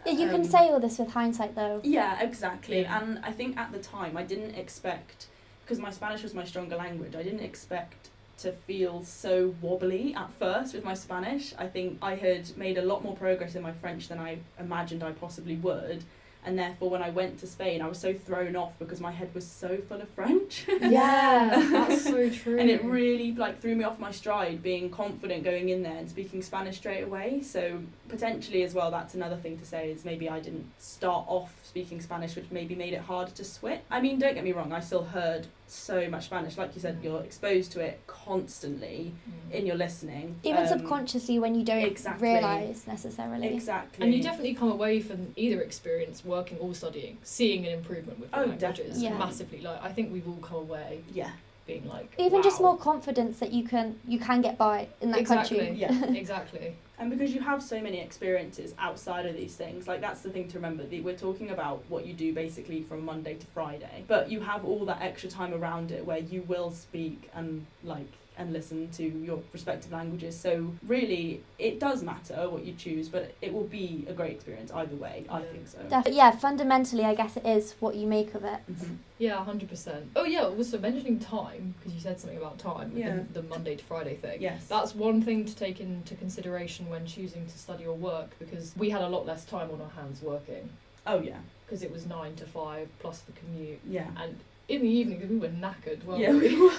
[0.06, 1.82] Yeah, you can Um, say all this with hindsight though.
[1.84, 2.80] Yeah, exactly.
[2.80, 2.98] Yeah.
[2.98, 5.26] And I think at the time I didn't expect,
[5.62, 10.32] because my Spanish was my stronger language, I didn't expect to feel so wobbly at
[10.38, 11.52] first with my Spanish.
[11.58, 15.02] I think I had made a lot more progress in my French than I imagined
[15.02, 16.04] I possibly would.
[16.44, 19.34] And therefore, when I went to Spain, I was so thrown off because my head
[19.34, 20.66] was so full of French.
[20.80, 22.58] Yeah, that's so true.
[22.58, 26.08] and it really like threw me off my stride being confident going in there and
[26.08, 30.28] speaking spanish straight away so potentially as well that's another thing to say is maybe
[30.28, 34.18] i didn't start off speaking spanish which maybe made it harder to switch i mean
[34.18, 37.70] don't get me wrong i still heard so much spanish like you said you're exposed
[37.72, 39.52] to it constantly Mm.
[39.52, 42.28] in your listening Even Um, subconsciously when you don't exactly.
[42.28, 43.48] realise necessarily.
[43.48, 48.18] exactly And you definitely come away from either experience, working or studying, seeing an improvement
[48.20, 49.02] with your Oh, languages.
[49.02, 49.16] Yeah.
[49.18, 49.60] massively.
[49.60, 51.30] Like I think we've all come away yeah
[51.66, 55.20] being like Even just more confidence that you can you can get by in that
[55.20, 55.58] exactly.
[55.58, 55.76] country.
[55.76, 56.04] Yeah.
[56.24, 56.74] exactly.
[57.00, 60.48] And because you have so many experiences outside of these things, like that's the thing
[60.48, 60.84] to remember.
[60.84, 64.84] We're talking about what you do basically from Monday to Friday, but you have all
[64.84, 68.06] that extra time around it where you will speak and like
[68.40, 70.38] and listen to your respective languages.
[70.38, 74.70] So really, it does matter what you choose, but it will be a great experience
[74.72, 75.26] either way.
[75.28, 75.78] I think so.
[75.88, 78.60] Def- yeah, fundamentally, I guess it is what you make of it.
[78.72, 78.96] Mhm.
[79.18, 80.10] Yeah, hundred percent.
[80.16, 82.88] Oh yeah, also mentioning time because you said something about time.
[82.90, 83.16] with Yeah.
[83.32, 84.40] The, the Monday to Friday thing.
[84.40, 84.66] Yes.
[84.66, 88.88] That's one thing to take into consideration when choosing to study or work because we
[88.88, 90.70] had a lot less time on our hands working
[91.06, 91.38] oh yeah.
[91.66, 94.06] because it was nine to five plus the commute Yeah.
[94.16, 94.36] and
[94.70, 96.04] in the evening because we were knackered.
[96.04, 96.32] weren't Yeah.
[96.32, 96.70] we?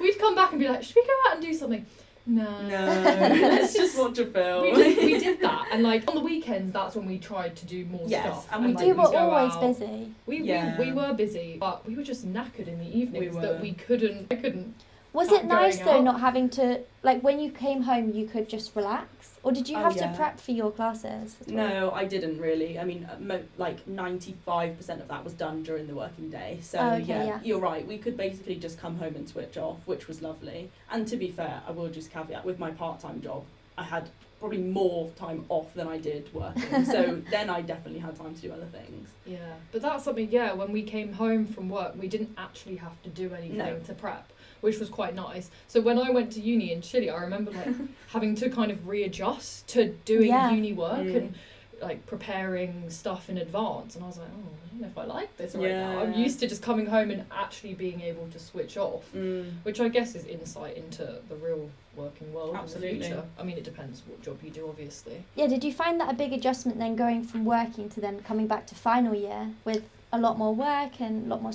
[0.00, 1.86] We'd come back and be like, should we go out and do something?
[2.26, 2.44] No.
[2.62, 4.62] No, let's just watch a film.
[4.64, 7.66] We did, we did that, and like on the weekends, that's when we tried to
[7.66, 8.48] do more Yes, stuff.
[8.52, 8.98] and we like, you did.
[8.98, 9.60] were always out.
[9.62, 10.12] busy.
[10.26, 10.78] We, Yeah.
[10.78, 13.40] we we were busy, but we were just knackered in the evenings were.
[13.42, 14.26] that we couldn't.
[14.30, 14.74] I couldn't.
[15.12, 16.04] Was Not it nice going though, out.
[16.04, 19.76] not having to like when you came home, you could just relax, or did you
[19.76, 20.10] Oh, have yeah.
[20.12, 21.36] to prep for your classes?
[21.40, 21.54] at all?
[21.54, 22.78] No, I didn't really.
[22.78, 26.58] I mean, uh, mo- like ninety-five percent of that was done during the working day.
[26.62, 27.40] So Oh, okay, yeah, yeah.
[27.42, 27.84] you're right.
[27.86, 30.70] We could basically just come home and switch off, which was lovely.
[30.92, 33.44] And to be fair, I will just caveat with my part-time job,
[33.76, 36.84] I had probably more time off than I did working.
[36.84, 39.10] so then I definitely had time to do other things.
[39.26, 39.38] Yeah,
[39.72, 40.30] but that's something.
[40.30, 43.78] Yeah, when we came home from work, we didn't actually have to do anything No.
[43.80, 45.50] to prep, which was quite nice.
[45.68, 47.74] So when I went to uni in Chile, I remember like
[48.08, 50.50] having to kind of readjust to doing Yeah.
[50.50, 51.16] uni work Mm.
[51.16, 51.34] and
[51.80, 55.04] like preparing stuff in advance, and I was like, oh, I don't know if I
[55.04, 56.00] like this right now.
[56.00, 59.04] I'm used to just coming home and actually being able to switch off.
[59.16, 59.50] Mm.
[59.62, 62.90] Which I guess is insight into the real working world Absolutely.
[62.90, 63.24] in the future.
[63.38, 65.24] I mean, it depends what job you do, obviously.
[65.36, 68.46] Yeah, did you find that a big adjustment then going from working to then coming
[68.46, 71.52] back to final year with a lot more work and a lot more?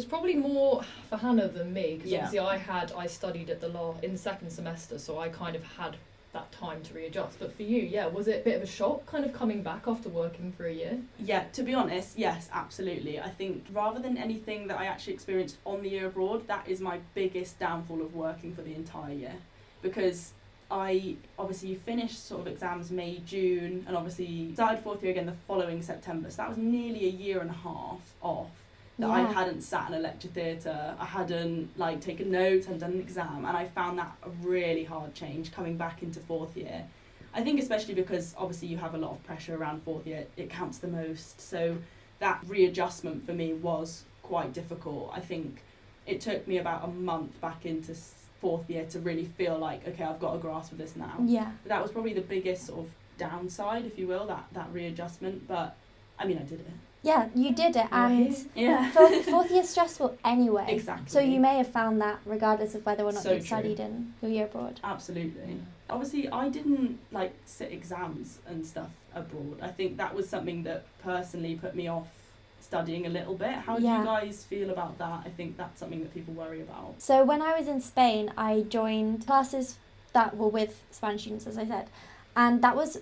[0.00, 2.18] S It's probably more for Hannah than me because Yeah.
[2.24, 5.54] obviously I had I studied at the law in the second semester, so I kind
[5.54, 5.96] of had
[6.32, 7.38] that time to readjust.
[7.38, 9.82] But for you, yeah, was it a bit of a shock, kind of coming back
[9.86, 10.96] after working for a year?
[11.18, 13.20] Yeah, to be honest, yes, absolutely.
[13.20, 16.80] I think rather than anything that I actually experienced on the year abroad, that is
[16.80, 19.36] my biggest downfall of working for the entire year.
[19.82, 20.32] Because
[20.70, 25.26] I obviously you finished sort of exams May, June, and obviously started fourth year again
[25.26, 26.30] the following September.
[26.30, 28.59] So that was nearly a year and a half off
[29.00, 32.92] that I hadn't sat in a lecture theatre, I hadn't like taken notes, hadn't done
[32.92, 36.84] an exam, and I found that a really hard change coming back into fourth year.
[37.32, 40.50] I think especially because obviously you have a lot of pressure around fourth year, it
[40.50, 41.40] counts the most.
[41.40, 41.78] So
[42.18, 45.12] that readjustment for me was quite difficult.
[45.14, 45.62] I think
[46.06, 47.94] it took me about a month back into
[48.40, 51.16] fourth year to really feel like okay I've got a grasp of this now.
[51.24, 51.50] Yeah.
[51.66, 55.46] That was probably the biggest sort of downside, if you will, that that readjustment.
[55.46, 55.76] But
[56.18, 56.70] I mean, I did it.
[57.02, 58.90] Yeah, you did it, and Yeah.
[58.92, 60.66] fourth, fourth year's stressful anyway.
[60.68, 61.08] Exactly.
[61.08, 64.12] So you may have found that regardless of whether or not So you studied in
[64.20, 64.80] your year abroad.
[64.84, 65.60] Absolutely.
[65.88, 69.58] Obviously, I didn't like sit exams and stuff abroad.
[69.62, 72.08] I think that was something that personally put me off
[72.60, 73.54] studying a little bit.
[73.54, 74.00] How do Yeah.
[74.00, 75.22] you guys feel about that?
[75.24, 76.96] I think that's something that people worry about.
[76.98, 79.78] So when I was in Spain, I joined classes
[80.12, 81.88] that were with Spanish students, as I said,
[82.36, 82.98] and that was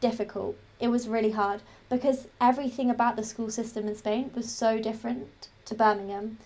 [0.00, 0.56] difficult.
[0.78, 5.48] It was really hard because everything about the school system in Spain was so different
[5.66, 6.38] to Birmingham.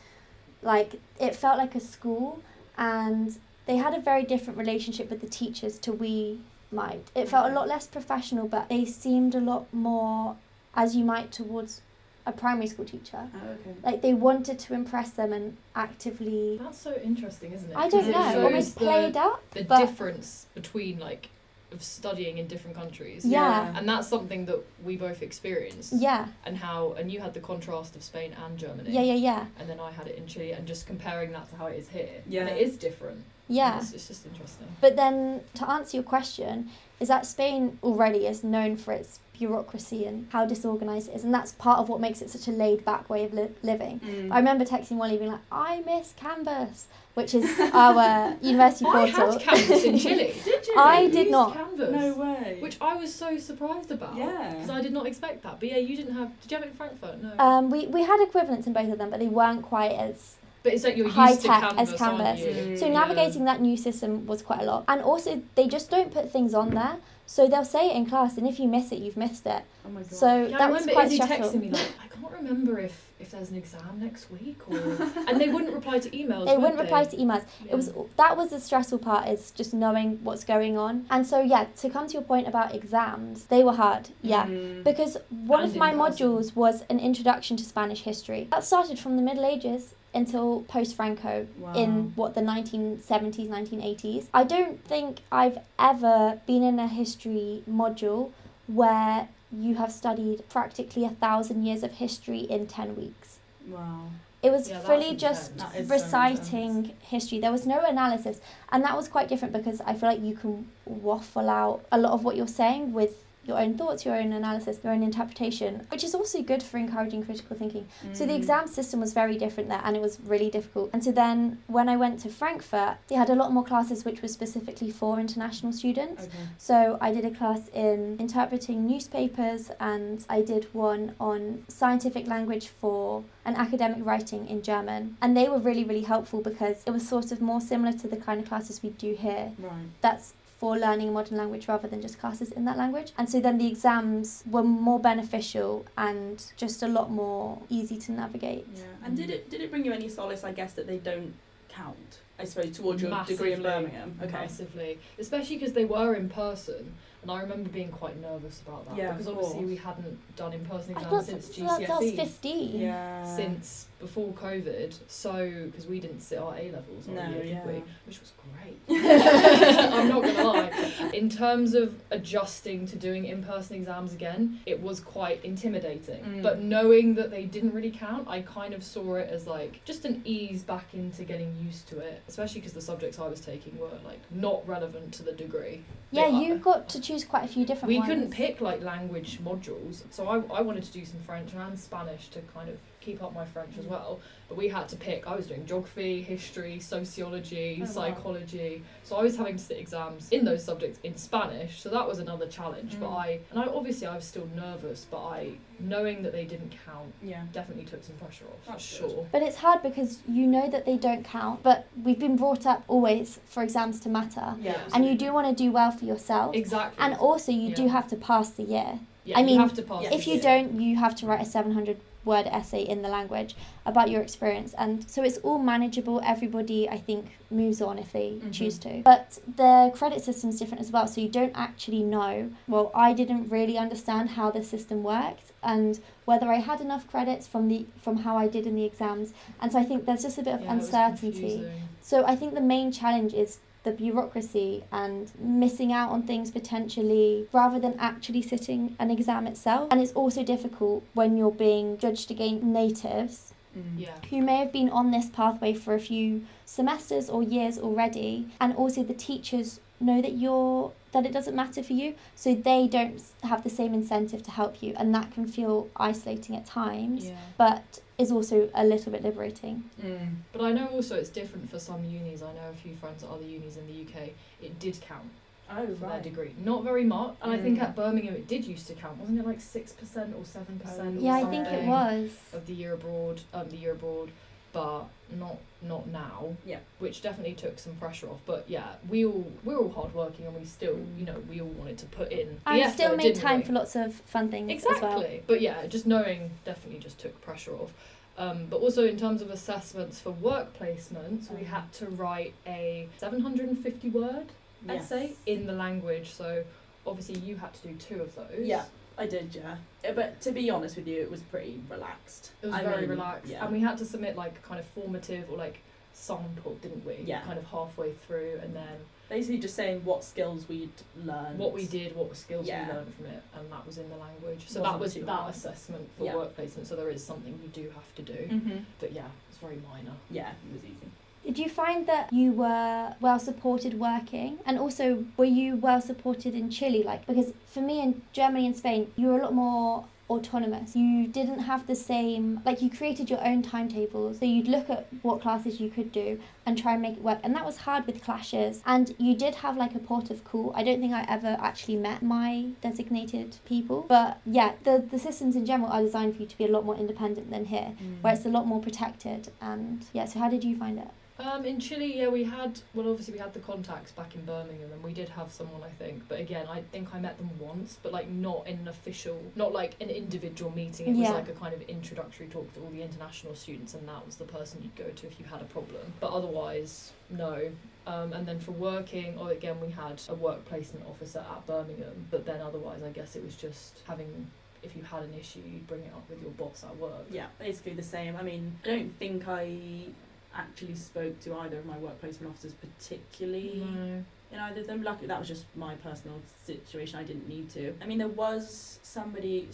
[0.63, 2.43] Like it felt like a school,
[2.77, 6.41] and they had a very different relationship with the teachers to we
[6.73, 7.11] might.
[7.15, 7.55] It felt a mm.
[7.55, 10.37] lot less professional, but they seemed a lot more
[10.75, 11.83] as you might towards
[12.27, 13.29] a primary school teacher.
[13.35, 13.75] Oh, okay.
[13.83, 17.77] Like they wanted to impress them and actively That's so interesting, isn't it?
[17.77, 19.51] I don't know, almost the, played up.
[19.51, 21.31] the difference between like
[21.73, 23.25] of studying in different countries.
[23.25, 23.73] Yeah.
[23.77, 25.93] And that's something that we both experienced.
[25.97, 28.91] Yeah, And how and you had the contrast of Spain and Germany.
[28.91, 31.57] yeah, yeah, yeah, And then I had it in Chile and just comparing that to
[31.57, 32.23] how it is here.
[32.29, 32.41] Yeah.
[32.43, 33.25] And it is different.
[33.49, 33.79] yeah.
[33.79, 34.67] It's, it's just interesting.
[34.81, 40.05] But then to answer your question, is that Spain already is known for its bureaucracy
[40.05, 42.85] and how disorganized it is, and that's part of what makes it such a laid
[42.85, 43.99] back way of li- living.
[44.01, 44.31] Mm.
[44.31, 49.33] I remember texting Wally being like, "I miss Canvas," which is our university I portal.
[49.33, 50.35] had Canvas in Chile.
[50.71, 50.81] Did you?
[50.83, 51.55] I You did not.
[51.55, 51.91] Canvas.
[51.91, 52.57] No way.
[52.61, 54.17] Which I was so surprised about.
[54.17, 54.55] Yeah.
[54.55, 55.61] Because I did not expect that.
[55.61, 56.29] But yeah, you didn't have.
[56.41, 57.23] Did you have it in Frankfurt?
[57.23, 57.33] No.
[57.39, 60.75] um, we we had equivalents in both of them, but they weren't quite as but
[60.75, 62.27] it's like you're high used to tech Canvas, as Canvas.
[62.27, 62.47] aren't you?
[62.47, 62.79] Mm.
[62.79, 62.93] So Yeah.
[62.93, 64.85] navigating that new system was quite a lot.
[64.89, 66.97] And also they just don't put things on there.
[67.27, 69.63] So they'll say it in class and if you miss it, you've missed it.
[69.87, 70.13] oh my god.
[70.13, 71.47] So Yeah, I that was quite Izzie stressful.
[71.49, 74.77] texting me like, I can't remember if if there's an exam next week or,
[75.29, 76.47] and they wouldn't reply to emails.
[76.47, 77.45] They would wouldn't reply to emails.
[77.65, 77.73] Yeah.
[77.73, 81.07] It was that was the stressful part is just knowing what's going on.
[81.11, 84.09] And so yeah, to come to your point about exams, they were hard.
[84.23, 84.47] Yeah.
[84.47, 84.85] Mm.
[84.85, 86.01] Because one And of my person.
[86.29, 88.49] modules was an introduction to Spanish history.
[88.51, 91.73] That started from the Middle Ages until post Franco Wow.
[91.75, 98.33] in what the 1970s 1980s i don't think i've ever been in a history module
[98.67, 103.39] where you have studied practically a thousand years of history in 10 weeks.
[103.67, 104.09] Wow.
[104.43, 107.41] it was Yeah, fully just is so reciting history.
[107.41, 108.41] There was no analysis.
[108.73, 112.13] And that was quite different because i feel like you can waffle out a lot
[112.13, 116.05] of what you're saying with your own thoughts your own analysis your own interpretation which
[116.05, 118.37] is also good for encouraging critical thinking so the Mm.
[118.37, 120.91] exam system was very different there and it was really difficult.
[120.93, 124.23] And so then when I went to Frankfurt, they had a lot more classes which
[124.23, 126.25] were specifically for international students.
[126.25, 126.45] Okay.
[126.59, 132.69] So I did a class in interpreting newspapers and I did one on scientific language
[132.69, 135.17] for an academic writing in German.
[135.23, 138.17] And they were really, really helpful because it was sort of more similar to the
[138.17, 139.73] kind of classes we do here Right.
[140.01, 143.13] that's for learning a modern language rather than just classes in that language.
[143.17, 148.13] And so then the exams were more beneficial and just a lot more easy to
[148.13, 148.67] navigate.
[148.77, 148.83] Yeah.
[149.03, 150.45] And did it did it bring you any solace?
[150.45, 151.33] I guess that they don't
[151.71, 152.19] count.
[152.39, 153.83] I suppose towards your degree in Massively.
[153.89, 154.19] Birmingham.
[154.23, 154.33] Okay.
[154.33, 158.97] Massively, especially because they were in person, and I remember being quite nervous about that
[158.99, 162.81] Yeah, because obviously we hadn't done in-person exams since so that- that was 15.
[162.81, 163.37] Yeah.
[163.37, 167.65] Since before COVID, so because we didn't sit our A levels No, year, yeah.
[167.65, 167.83] did we?
[168.07, 168.79] Which was great.
[168.91, 171.11] I'm not gonna lie.
[171.13, 176.25] In terms of adjusting to doing in-person exams again, it was quite intimidating.
[176.25, 176.43] Mm.
[176.43, 180.05] But knowing that they didn't really count, I kind of saw it as like just
[180.05, 182.23] an ease back into getting used to it.
[182.27, 185.83] Especially because the subjects I was taking were like not relevant to the degree.
[186.11, 188.09] Yeah, They you got to choose quite a few different we ones.
[188.09, 192.29] couldn't pick like language modules, so I, I wanted to do some French and Spanish
[192.31, 194.21] to kind of keep up my French as well.
[194.49, 195.27] But we had to pick.
[195.27, 197.91] I was doing geography, history, sociology, Oh, wow.
[197.91, 198.83] psychology.
[199.05, 201.81] So I was having to sit exams in those subjects in Spanish.
[201.81, 202.97] So that was another challenge.
[202.99, 203.17] But Mm.
[203.19, 207.13] I and I obviously I was still nervous, but I knowing that they didn't count
[207.23, 207.45] Yeah.
[207.53, 209.27] definitely took some pressure off That's for good.
[209.33, 212.83] But it's hard because you know that they don't count, but we've been brought up
[212.89, 214.57] always for exams to matter.
[214.61, 214.79] Yeah.
[214.93, 216.55] And you do want to do well for yourself.
[216.55, 217.03] Exactly.
[217.03, 218.99] And also, you do have to pass the year.
[219.25, 220.05] yeah, I you mean, have to pass.
[220.11, 220.43] If you year.
[220.43, 223.55] don't, you have to write a 700 word essay in the language
[223.87, 224.75] about your experience.
[224.77, 226.21] And so it's all manageable.
[226.25, 228.53] Everybody, I think, moves on if they Mhm.
[228.53, 229.01] choose to.
[229.03, 231.07] But the credit system is different as well.
[231.07, 232.51] So you don't actually know.
[232.69, 237.47] Well, I didn't really understand how the system worked and whether I had enough credits
[237.47, 239.33] from the from how I did in the exams.
[239.61, 241.71] And so I think there's just a bit of Yeah, uncertainty.
[242.03, 247.49] So I think the main challenge is the bureaucracy and missing out on things potentially
[247.53, 249.89] rather than actually sitting an exam itself.
[249.91, 254.01] And it's also difficult when you're being judged against natives Mm.
[254.01, 254.15] Yeah.
[254.31, 258.75] who may have been on this pathway for a few semesters or years already and
[258.75, 263.21] also the teachers know that you're that it doesn't matter for you so they don't
[263.43, 267.37] have the same incentive to help you and that can feel isolating at times Yeah.
[267.59, 270.37] but is also a little bit liberating Mm.
[270.53, 272.43] But I know also it's different for some unis.
[272.43, 274.31] I know a few friends at other unis in the UK.
[274.63, 275.29] It did count
[275.73, 276.53] Oh, for their degree.
[276.65, 277.37] Not very much.
[277.43, 277.83] And I think Mm.
[277.83, 279.19] at Birmingham it did used to count.
[279.19, 282.95] Wasn't it like 6% or 7% or yeah i think it was Of the year
[282.95, 284.31] abroad, um, the year abroad,
[284.73, 285.05] but
[285.39, 286.57] not not now.
[286.65, 286.79] Yeah.
[286.99, 288.41] Which definitely took some pressure off.
[288.47, 291.99] But yeah, we all we're all hardworking and we still, you know, we all wanted
[291.99, 293.67] to put in and effort, still made time we?
[293.67, 294.97] for lots of fun things Exactly.
[294.97, 297.93] as well But yeah, just knowing definitely just took pressure off.
[298.39, 303.09] Um, but also in terms of assessments for work placements, we had to write a
[303.19, 304.47] 750 word
[304.89, 306.31] essay in the language.
[306.33, 306.65] So
[307.07, 308.61] obviously you had to do two of those.
[308.67, 308.85] Yeah.
[309.21, 309.77] I did, yeah.
[310.09, 312.53] Uh, But to be honest with you, it was pretty relaxed.
[312.63, 313.51] It was I very mean, relaxed.
[313.53, 313.63] Yeah.
[313.65, 315.83] And we had to submit like kind of formative or like
[316.15, 317.19] sample, didn't we?
[317.25, 317.43] Yeah.
[317.43, 318.97] Kind of halfway through and then
[319.29, 320.91] Basically, just saying what skills we'd
[321.25, 321.57] learned.
[321.57, 322.85] what we did, what skills Yeah.
[322.89, 324.65] we learned from it, and that was in the language.
[324.67, 325.55] So that was that hard.
[325.55, 326.35] assessment for Yeah.
[326.35, 326.89] work placement.
[326.89, 328.33] So there is something you do have to do.
[328.51, 328.79] Mm-hmm.
[328.99, 330.15] But yeah, it's very minor.
[330.33, 331.11] Yeah, it was easy.
[331.45, 334.59] Did you find that you were well supported working?
[334.67, 337.03] And also, were you well supported in Chile?
[337.03, 340.95] Like, because for me in Germany and Spain, you were a lot more autonomous.
[340.95, 344.39] You didn't have the same, like, you created your own timetables.
[344.39, 347.41] So you'd look at what classes you could do and try and make it work.
[347.43, 348.81] And that was hard with clashes.
[348.87, 350.73] And you did have, like, a port of call.
[350.77, 354.05] I don't think I ever actually met my designated people.
[354.09, 356.85] But yeah, the, the systems in general are designed for you to be a lot
[356.85, 358.23] more independent than here, mm.
[358.23, 359.51] where it's a lot more protected.
[359.61, 361.09] And yeah, so how did you find it?
[361.41, 364.93] Um, in Chile, yeah, we had well, obviously we had the contacts back in Birmingham,
[364.93, 366.23] and we did have someone, I think.
[366.29, 369.73] But again, I think I met them once, but like not in an official, not
[369.73, 371.09] like an individual meeting.
[371.09, 371.31] It Yeah.
[371.33, 374.37] was like a kind of introductory talk to all the international students, and that was
[374.37, 376.13] the person you'd go to if you had a problem.
[376.21, 377.71] But otherwise, no.
[378.07, 382.27] Um, and then for working, or again, we had a work placement officer at Birmingham.
[382.31, 384.47] But then otherwise, I guess it was just having.
[384.83, 387.27] If you had an issue, you'd bring it up with your boss at work.
[387.31, 388.35] Yeah, basically the same.
[388.35, 390.07] I mean, I don't think I
[390.55, 394.25] actually spoke to either of my work placement officers particularly No.
[394.53, 395.03] in either of them.
[395.03, 397.19] Luckily, that was just my personal situation.
[397.19, 397.95] I didn't need to.
[398.03, 399.69] I mean, there was somebody,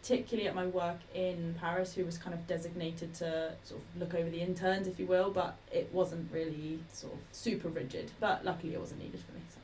[0.00, 4.14] particularly at my work in Paris, who was kind of designated to sort of look
[4.14, 8.10] over the interns, if you will, but it wasn't really sort of super rigid.
[8.20, 9.40] But luckily, it wasn't needed for me.
[9.48, 9.58] So.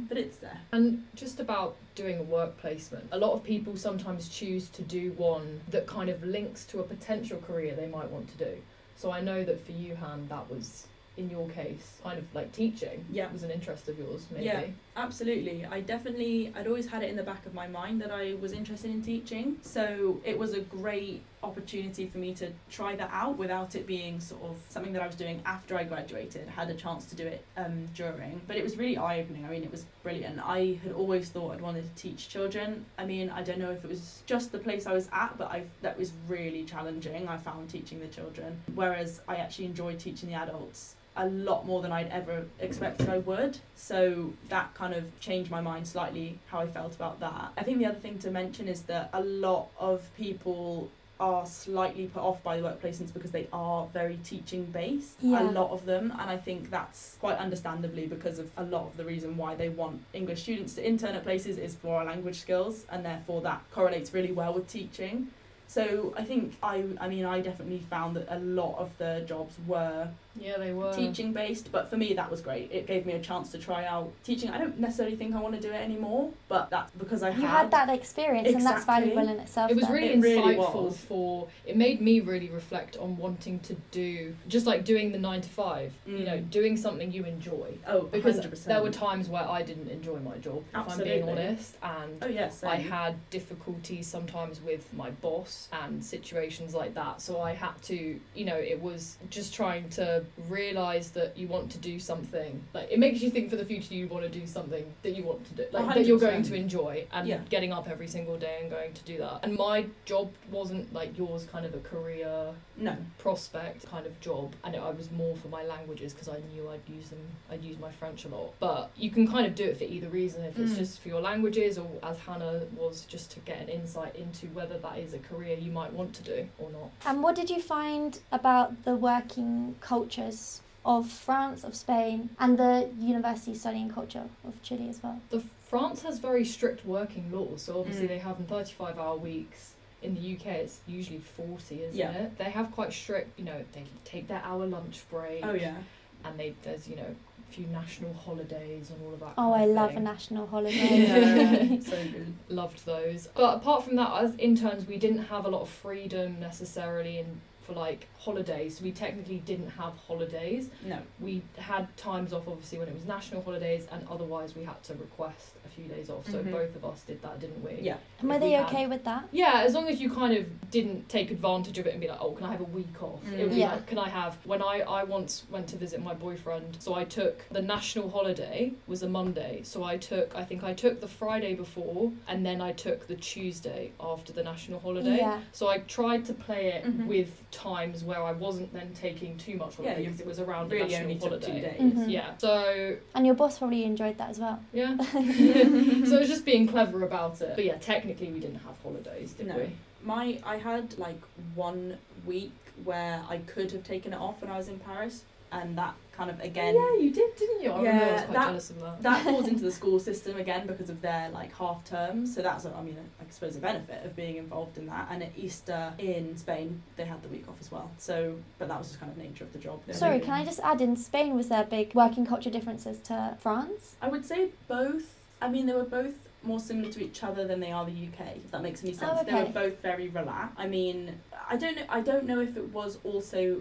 [0.08, 0.58] but it's there.
[0.72, 5.12] And just about doing a work placement, a lot of people sometimes choose to do
[5.12, 8.62] one that kind of links to a potential career they might want to do.
[8.96, 12.52] So I know that for you, Han, that was in your case kind of like
[12.52, 13.04] teaching.
[13.10, 13.30] Yeah.
[13.32, 14.44] was an interest of yours, maybe.
[14.44, 14.64] Yeah.
[14.96, 15.66] Absolutely.
[15.66, 18.52] I definitely, I'd always had it in the back of my mind that I was
[18.52, 19.58] interested in teaching.
[19.60, 24.20] So it was a great opportunity for me to try that out without it being
[24.20, 26.48] sort of something that I was doing after I graduated.
[26.48, 28.40] Had a chance to do it um, during.
[28.46, 29.44] But it was really eye opening.
[29.44, 30.40] I mean, it was brilliant.
[30.42, 32.86] I had always thought I'd wanted to teach children.
[32.96, 35.50] I mean, I don't know if it was just the place I was at, but
[35.50, 37.28] I that was really challenging.
[37.28, 38.62] I found teaching the children.
[38.74, 43.18] Whereas I actually enjoyed teaching the adults a lot more than I'd ever expected I
[43.18, 43.58] would.
[43.74, 47.52] So that kind of changed my mind slightly how I felt about that.
[47.56, 52.06] I think the other thing to mention is that a lot of people are slightly
[52.08, 55.42] put off by the work placements because they are very teaching based Yeah.
[55.42, 58.98] a lot of them and i think that's quite understandably because of a lot of
[58.98, 62.38] the reason why they want english students to intern at places is for our language
[62.38, 65.28] skills and therefore that correlates really well with teaching
[65.68, 69.54] so i think i i mean i definitely found that a lot of the jobs
[69.66, 70.06] were
[70.40, 70.92] Yeah, they were.
[70.92, 73.84] teaching based but for me that was great it gave me a chance to try
[73.86, 77.22] out teaching i don't necessarily think i want to do it anymore but that's because
[77.22, 79.70] i You had, had that experience, and that's valuable in itself.
[79.70, 79.92] It was then.
[79.94, 80.96] really It really insightful was.
[80.98, 85.40] for it made me really reflect on wanting to do just like doing the 9
[85.40, 86.50] to 5, you know, Mm.
[86.50, 87.74] doing something you enjoy.
[87.86, 88.64] oh Because 100%.
[88.64, 91.14] there were times where I didn't enjoy my job, Absolutely.
[91.14, 96.04] if I'm being honest, and oh yes I had difficulties sometimes with my boss and
[96.04, 97.20] situations like that.
[97.20, 101.70] So I had to, you know, it was just trying to realize that you want
[101.72, 102.62] to do something.
[102.74, 105.22] Like it makes you think for the future you want to do something that you
[105.24, 107.40] want to do, like that you're going to enjoy and Yeah.
[107.48, 109.40] getting up every single day and going to do that.
[109.42, 114.54] And my job wasn't like yours kind of a career no prospect kind of job
[114.62, 117.78] and I was more for my languages because I knew I'd use them I'd use
[117.78, 120.58] my French a lot but you can kind of do it for either reason if
[120.58, 120.76] it's Mm.
[120.76, 124.76] just for your languages or as Hannah was just to get an insight into whether
[124.78, 127.60] that is a career you might want to do or not And what did you
[127.62, 129.76] find about the working
[130.20, 135.20] cultures of France, of Spain, and the university studying culture of Chile as well?
[135.30, 138.08] the France has very strict working laws so obviously Mm.
[138.08, 142.12] they have 35 hour weeks in the UK it's usually 40, isn't Yeah.
[142.12, 142.38] it?
[142.38, 145.44] They have quite strict, you know, they take their hour lunch break.
[145.44, 145.78] Oh yeah.
[146.24, 147.02] And they there's, you know,
[147.48, 149.32] a few national holidays and all of that.
[149.36, 151.06] Oh, kind I of love a national holiday.
[151.06, 151.80] Yeah.
[151.80, 151.98] so.
[152.48, 153.28] Loved those.
[153.34, 157.40] But apart from that, as interns, we didn't have a lot of freedom necessarily in
[157.66, 158.80] for like holidays.
[158.80, 160.70] We technically didn't have holidays.
[160.84, 160.98] No.
[161.20, 164.94] We had times off obviously when it was national holidays, and otherwise we had to
[164.94, 166.26] request few days off.
[166.30, 166.50] So Mhm.
[166.52, 167.78] both of us did that, didn't we?
[167.82, 167.96] Yeah.
[168.20, 169.24] And were If we they had- okay with that?
[169.30, 172.18] Yeah, as long as you kind of didn't take advantage of it and be like,
[172.20, 173.20] oh, can I have a week off?
[173.32, 173.72] It would be Yeah.
[173.72, 177.04] like, can I have when I I once went to visit my boyfriend, so I
[177.04, 181.08] took the national holiday was a Monday, so I took I think I took the
[181.08, 185.18] Friday before and then I took the Tuesday after the national holiday.
[185.18, 185.40] Yeah.
[185.52, 187.06] So I tried to play it Mhm.
[187.06, 190.40] with times where I wasn't then taking too much Yeah, holiday you because it was
[190.40, 191.76] around Really the national only took two holiday.
[191.78, 191.92] days.
[191.92, 192.10] Mhm.
[192.10, 192.36] Yeah.
[192.38, 194.58] So And your boss probably enjoyed that as well.
[194.72, 194.96] yeah.
[196.06, 197.52] so it was just being clever about it.
[197.54, 199.56] But yeah, technically we didn't have holidays, did No.
[199.56, 199.70] we?
[200.04, 201.20] My I had like
[201.54, 202.52] one week
[202.84, 206.30] where I could have taken it off when I was in Paris, and that kind
[206.30, 207.70] of again yeah, you did, didn't you?
[207.70, 209.02] I remember I was Yeah, quite that- jealous of that.
[209.02, 212.34] that falls into the school system again because of their like half terms.
[212.34, 215.08] So that's I mean I suppose a benefit of being involved in that.
[215.10, 217.90] And at Easter in Spain they had the week off as well.
[217.98, 219.80] So but that was just kind of nature of the job.
[219.92, 223.96] Sorry, can I just add in Spain was there big working culture differences to France?
[224.00, 225.15] I would say both.
[225.40, 228.36] I mean, they were both more similar to each other than they are the UK.
[228.36, 229.18] If that makes any sense.
[229.20, 230.54] Oh, They were both very relaxed.
[230.58, 231.84] I mean, I don't know.
[231.88, 233.60] I don't know if it was also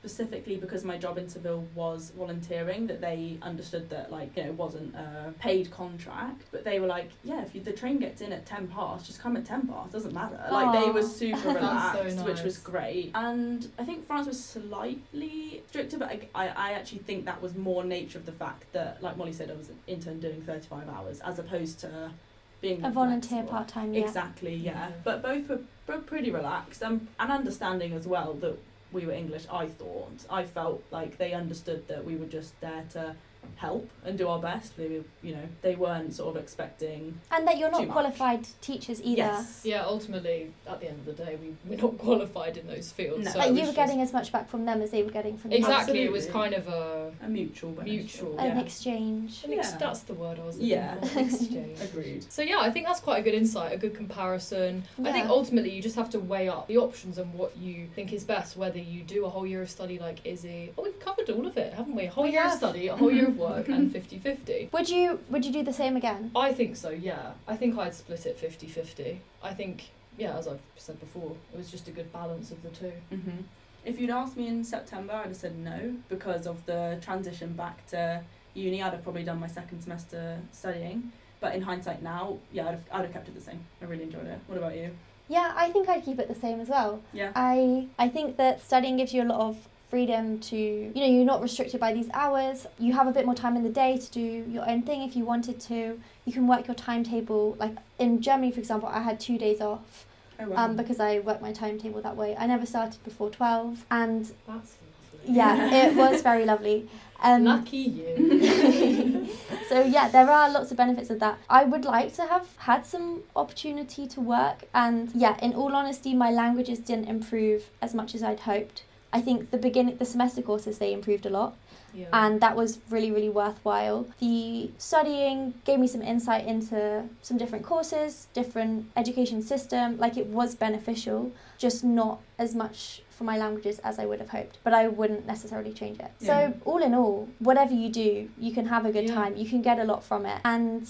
[0.00, 4.50] specifically because my job in Seville was volunteering that they understood that like you know
[4.50, 8.20] it wasn't a paid contract but they were like yeah if you, the train gets
[8.20, 11.52] in at 10 past just come at 10 past doesn't matter like they were super
[11.52, 16.20] That's so relaxed which was great and I think France was slightly stricter but I,
[16.32, 19.50] I, I actually think that was more nature of the fact that like Mollie said
[19.50, 22.12] I was an intern doing 35 hours as opposed to
[22.60, 24.00] being A volunteer part time, yeah.
[24.00, 24.72] Exactly, yeah.
[24.72, 24.90] Yeah.
[25.04, 28.58] But both were, were pretty relaxed and, and understanding as well that
[28.92, 30.24] we were English, I thought.
[30.30, 33.14] I felt like they understood that we were just there to
[33.56, 34.76] help and do our best.
[34.76, 37.18] They were, you know, they weren't sort of expecting.
[37.32, 37.92] And that you're Too not much.
[37.92, 39.16] qualified teachers either.
[39.18, 39.62] Yes.
[39.64, 43.24] Yeah, ultimately, at the end of the day, we, we're not qualified in those fields.
[43.24, 43.30] No.
[43.32, 45.36] So Like you was were getting as much back from them as they were getting
[45.36, 45.58] from you.
[45.58, 47.12] Exactly, it was kind of a.
[47.22, 47.92] A mutual benefit.
[47.94, 49.42] Mutual, An exchange.
[49.44, 49.78] an ex- Yeah.
[49.78, 51.00] That's the word I was looking Yeah.
[51.00, 51.18] for.
[51.20, 51.80] Exchange.
[51.80, 52.32] Agreed.
[52.32, 54.84] So yeah, I think that's quite a good insight, a good comparison.
[55.04, 58.12] I think ultimately you just have to weigh up the options and what you think
[58.12, 58.56] is best.
[58.56, 61.56] Whether you do a whole year of study like Izzie, oh, we've covered all of
[61.56, 62.04] it, haven't we?
[62.04, 64.72] A whole We year of study, a whole year of work, and 50-50.
[64.72, 66.30] Would you would you do the same again?
[66.34, 66.90] I think so.
[66.90, 69.18] Yeah, I think I'd split it 50-50.
[69.42, 72.70] I think yeah, as I've said before, it was just a good balance of the
[72.70, 72.92] two.
[73.10, 73.42] hmm
[73.84, 77.86] If you'd asked me in September, I'd have said no because of the transition back
[77.88, 78.22] to
[78.54, 78.82] uni.
[78.82, 81.12] I'd have probably done my second semester studying.
[81.40, 83.60] But in hindsight now, yeah, I'd have, I'd have kept it the same.
[83.80, 84.40] I really enjoyed it.
[84.48, 84.90] What about you?
[85.28, 87.00] Yeah, I think I'd keep it the same as well.
[87.12, 87.30] Yeah.
[87.36, 91.24] I I think that studying gives you a lot of freedom to you know you're
[91.24, 94.10] not restricted by these hours you have a bit more time in the day to
[94.10, 94.20] do
[94.50, 98.52] your own thing if you wanted to you can work your timetable like in germany
[98.52, 100.04] for example i had two days off
[100.40, 100.66] Oh, wow.
[100.66, 104.76] um, because i worked my timetable that way i never started before 12 and That's
[105.24, 105.34] lovely.
[105.34, 106.88] yeah it was very lovely
[107.20, 109.26] um, Lucky you.
[109.68, 111.36] so yeah, there are lots of benefits of that.
[111.50, 116.14] I would like to have had some opportunity to work and yeah, in all honesty,
[116.14, 118.84] my languages didn't improve as much as I'd hoped.
[119.12, 121.56] I think the beginning the semester courses they improved a lot
[121.94, 122.06] yeah.
[122.12, 124.06] and that was really really worthwhile.
[124.20, 130.26] The studying gave me some insight into some different courses, different education system, like it
[130.26, 134.72] was beneficial, just not as much for my languages as I would have hoped, but
[134.72, 136.10] I wouldn't necessarily change it.
[136.20, 136.26] Yeah.
[136.28, 139.14] So all in all, whatever you do, you can have a good Yeah.
[139.14, 139.36] time.
[139.36, 140.40] You can get a lot from it.
[140.44, 140.86] And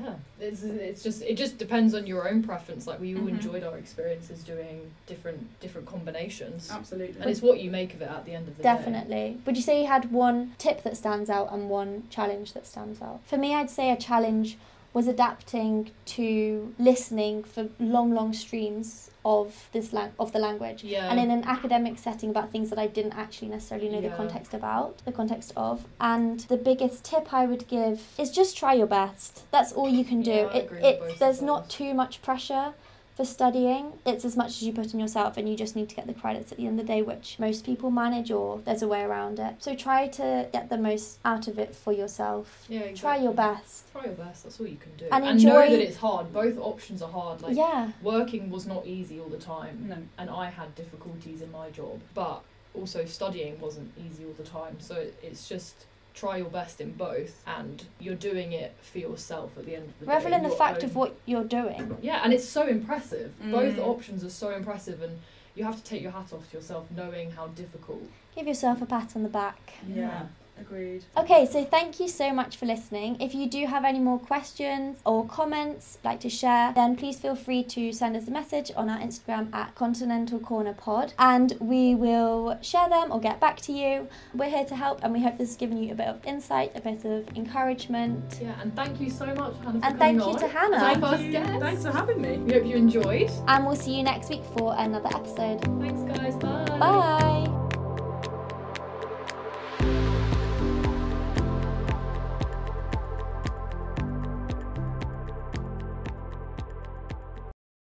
[0.00, 2.86] Yeah, it's, it's just it just depends on your own preference.
[2.86, 3.28] Like we all Mhm.
[3.30, 7.20] enjoyed our experiences doing different different combinations, Absolutely.
[7.20, 8.68] and it's what you make of it at the end of the day.
[8.68, 9.38] Definitely.
[9.46, 13.02] Would you say you had one tip that stands out and one challenge that stands
[13.02, 13.20] out?
[13.24, 14.56] For me, I'd say a challenge
[14.92, 20.82] was adapting to listening for long, long streams of this lang- of the language.
[20.84, 21.10] Yeah.
[21.10, 24.54] And in an academic setting about things that I didn't actually necessarily know the context
[24.54, 25.84] about, the context of.
[26.00, 29.44] And the biggest tip I would give is just try your best.
[29.50, 30.30] That's all you can do.
[30.30, 32.74] Yeah, it, it there's not too much pressure
[33.20, 33.92] for studying.
[34.06, 36.14] It's as much as you put in yourself, and you just need to get the
[36.14, 39.02] credits at the end of the day, which most people manage, or there's a way
[39.02, 39.56] around it.
[39.58, 42.64] So try to get the most out of it for yourself.
[42.66, 43.00] yeah, exactly.
[43.00, 43.92] Try your best.
[43.92, 44.44] Try your best.
[44.44, 45.06] That's all you can do.
[45.12, 46.32] And And, know that it's hard.
[46.32, 47.42] Both options are hard.
[47.42, 49.98] Like yeah, working was not easy all the time, no.
[50.16, 52.00] and I had difficulties in my job.
[52.14, 52.42] But
[52.72, 54.76] also studying wasn't easy all the time.
[54.80, 55.84] So it's just
[56.14, 59.98] try your best in both and you're doing it for yourself at the end of
[60.00, 60.12] the day.
[60.12, 61.96] Revel in the fact own- of what you're doing.
[62.02, 63.32] Yeah, and it's so impressive.
[63.40, 63.86] Both Mm.
[63.86, 65.18] options are so impressive and
[65.54, 68.02] you have to take your hat off to yourself knowing how difficult.
[68.34, 69.74] Give yourself a pat on the back.
[69.88, 70.26] Yeah,
[70.60, 71.04] agreed.
[71.16, 73.20] Okay, so thank you so much for listening.
[73.20, 77.34] If you do have any more questions or comments like to share, then please feel
[77.34, 81.94] free to send us a message on our Instagram at Continental Corner Pod and we
[81.94, 84.08] will share them or get back to you.
[84.34, 86.72] We're here to help and we hope this has given you a bit of insight,
[86.74, 88.38] a bit of encouragement.
[88.40, 90.76] Yeah, and thank you so much, Hannah, for And coming thank you on to Hannah.
[90.76, 91.32] our Thank you.
[91.32, 91.60] guest.
[91.60, 92.36] Thanks for having me.
[92.38, 93.30] We hope you enjoyed.
[93.48, 95.60] And we'll see you next week for another episode.
[95.80, 96.36] Thanks, guys.
[96.36, 96.64] Bye.
[96.78, 97.39] Bye.